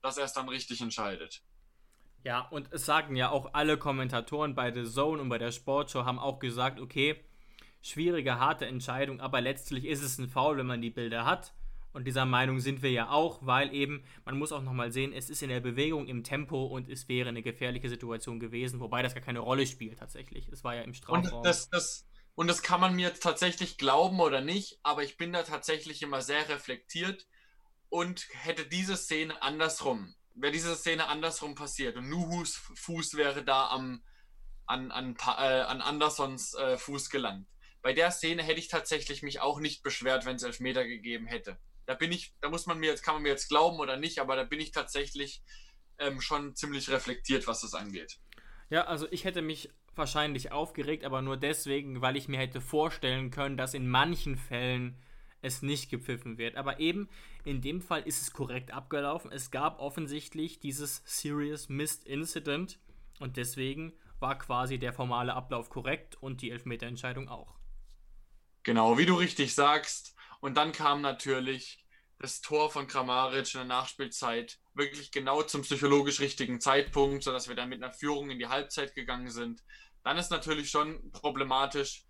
[0.01, 1.41] dass er es dann richtig entscheidet.
[2.23, 6.05] Ja, und es sagen ja auch alle Kommentatoren bei The Zone und bei der Sportshow
[6.05, 7.23] haben auch gesagt, okay,
[7.81, 11.53] schwierige, harte Entscheidung, aber letztlich ist es ein Foul, wenn man die Bilder hat.
[11.93, 15.29] Und dieser Meinung sind wir ja auch, weil eben, man muss auch nochmal sehen, es
[15.29, 19.13] ist in der Bewegung, im Tempo und es wäre eine gefährliche Situation gewesen, wobei das
[19.13, 20.47] gar keine Rolle spielt tatsächlich.
[20.49, 21.43] Es war ja im Und Strafraum.
[21.43, 25.33] das, das, und das kann man mir jetzt tatsächlich glauben oder nicht, aber ich bin
[25.33, 27.27] da tatsächlich immer sehr reflektiert
[27.89, 33.69] und hätte diese Szene andersrum wäre diese Szene andersrum passiert und Nuhus Fuß wäre da
[33.69, 34.03] am,
[34.65, 37.47] an, an, äh, an Andersons äh, Fuß gelangt.
[37.81, 41.57] Bei der Szene hätte ich tatsächlich mich auch nicht beschwert, wenn es Elfmeter gegeben hätte.
[41.91, 44.19] Da bin ich, da muss man mir jetzt, kann man mir jetzt glauben oder nicht,
[44.19, 45.43] aber da bin ich tatsächlich
[45.97, 48.17] ähm, schon ziemlich reflektiert, was das angeht.
[48.69, 53.29] Ja, also ich hätte mich wahrscheinlich aufgeregt, aber nur deswegen, weil ich mir hätte vorstellen
[53.29, 55.03] können, dass in manchen Fällen
[55.41, 56.55] es nicht gepfiffen wird.
[56.55, 57.09] Aber eben
[57.43, 59.29] in dem Fall ist es korrekt abgelaufen.
[59.29, 62.79] Es gab offensichtlich dieses Serious Missed Incident
[63.19, 67.57] und deswegen war quasi der formale Ablauf korrekt und die Elfmeterentscheidung auch.
[68.63, 70.15] Genau, wie du richtig sagst.
[70.39, 71.80] Und dann kam natürlich
[72.21, 77.55] das Tor von Kramaric in der Nachspielzeit wirklich genau zum psychologisch richtigen Zeitpunkt, sodass wir
[77.55, 79.63] dann mit einer Führung in die Halbzeit gegangen sind.
[80.03, 82.05] Dann ist natürlich schon problematisch,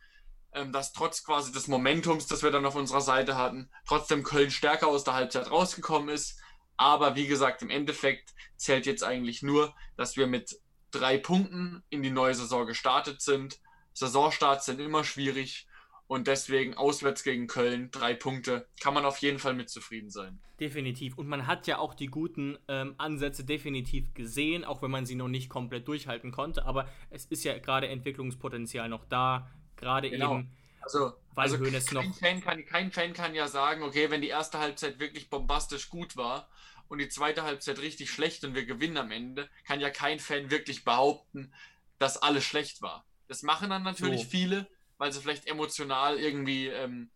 [0.53, 4.51] ähm, dass trotz quasi des Momentums, das wir dann auf unserer Seite hatten, trotzdem Köln
[4.51, 6.39] stärker aus der Halbzeit rausgekommen ist.
[6.77, 10.59] Aber wie gesagt, im Endeffekt zählt jetzt eigentlich nur, dass wir mit
[10.91, 13.59] drei Punkten in die neue Saison gestartet sind.
[13.93, 15.67] Saisonstarts sind immer schwierig
[16.11, 20.41] und deswegen auswärts gegen Köln drei Punkte kann man auf jeden Fall mit zufrieden sein.
[20.59, 21.17] Definitiv.
[21.17, 25.15] Und man hat ja auch die guten ähm, Ansätze definitiv gesehen, auch wenn man sie
[25.15, 26.65] noch nicht komplett durchhalten konnte.
[26.65, 29.49] Aber es ist ja gerade Entwicklungspotenzial noch da.
[29.77, 30.39] Gerade genau.
[30.39, 30.51] eben.
[30.81, 34.27] Also, weil also kein, noch Fan kann, kein Fan kann ja sagen, okay, wenn die
[34.27, 36.49] erste Halbzeit wirklich bombastisch gut war
[36.89, 40.51] und die zweite Halbzeit richtig schlecht und wir gewinnen am Ende, kann ja kein Fan
[40.51, 41.53] wirklich behaupten,
[41.99, 43.05] dass alles schlecht war.
[43.29, 44.29] Das machen dann natürlich so.
[44.29, 44.67] viele,
[45.01, 47.09] weil sie vielleicht emotional irgendwie ähm,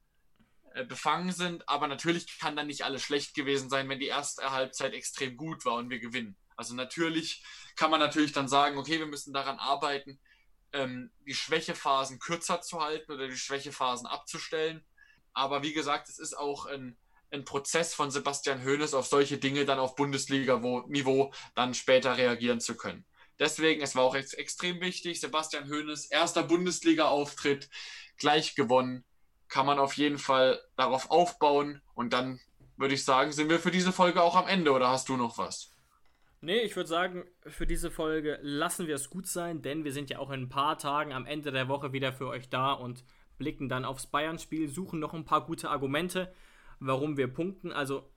[0.73, 1.69] äh, befangen sind.
[1.69, 5.65] Aber natürlich kann dann nicht alles schlecht gewesen sein, wenn die erste Halbzeit extrem gut
[5.65, 6.35] war und wir gewinnen.
[6.55, 7.43] Also natürlich
[7.75, 10.19] kann man natürlich dann sagen, okay, wir müssen daran arbeiten,
[10.73, 14.83] ähm, die Schwächephasen kürzer zu halten oder die Schwächephasen abzustellen.
[15.33, 16.97] Aber wie gesagt, es ist auch ein,
[17.29, 22.75] ein Prozess von Sebastian Hoeneß auf solche Dinge dann auf Bundesliga-Niveau dann später reagieren zu
[22.75, 23.05] können.
[23.39, 25.19] Deswegen, es war auch ex extrem wichtig.
[25.19, 27.69] Sebastian Hoeneß, erster Bundesliga-Auftritt,
[28.17, 29.03] gleich gewonnen.
[29.47, 31.81] Kann man auf jeden Fall darauf aufbauen.
[31.93, 32.39] Und dann
[32.77, 34.71] würde ich sagen, sind wir für diese Folge auch am Ende.
[34.71, 35.71] Oder hast du noch was?
[36.41, 40.09] Nee, ich würde sagen, für diese Folge lassen wir es gut sein, denn wir sind
[40.11, 43.03] ja auch in ein paar Tagen am Ende der Woche wieder für euch da und
[43.37, 46.33] blicken dann aufs Bayern-Spiel, suchen noch ein paar gute Argumente,
[46.79, 47.71] warum wir punkten.
[47.71, 48.11] Also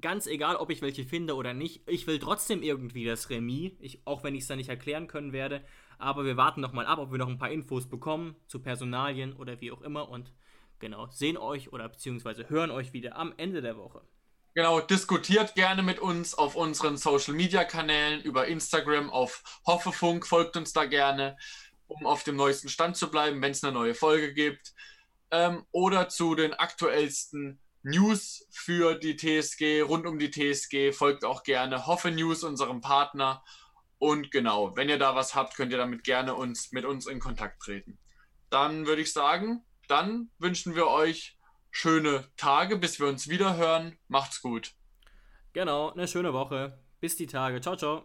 [0.00, 4.00] ganz egal, ob ich welche finde oder nicht, ich will trotzdem irgendwie das Remis, ich,
[4.06, 5.64] auch wenn ich es dann nicht erklären können werde.
[5.98, 9.34] Aber wir warten noch mal ab, ob wir noch ein paar Infos bekommen zu Personalien
[9.34, 10.32] oder wie auch immer und
[10.78, 14.02] genau, sehen euch oder beziehungsweise hören euch wieder am Ende der Woche.
[14.54, 20.56] Genau, diskutiert gerne mit uns auf unseren Social Media Kanälen, über Instagram, auf Hoffefunk, folgt
[20.56, 21.36] uns da gerne,
[21.86, 24.74] um auf dem neuesten Stand zu bleiben, wenn es eine neue Folge gibt.
[25.30, 30.92] Ähm, oder zu den aktuellsten News für die TSG, rund um die TSG.
[30.92, 33.42] Folgt auch gerne Hoffe News, unserem Partner.
[33.98, 37.20] Und genau, wenn ihr da was habt, könnt ihr damit gerne uns, mit uns in
[37.20, 37.98] Kontakt treten.
[38.48, 41.38] Dann würde ich sagen, dann wünschen wir euch
[41.70, 43.98] schöne Tage, bis wir uns wieder hören.
[44.08, 44.72] Macht's gut.
[45.52, 46.78] Genau, eine schöne Woche.
[47.00, 47.60] Bis die Tage.
[47.60, 48.04] Ciao, ciao.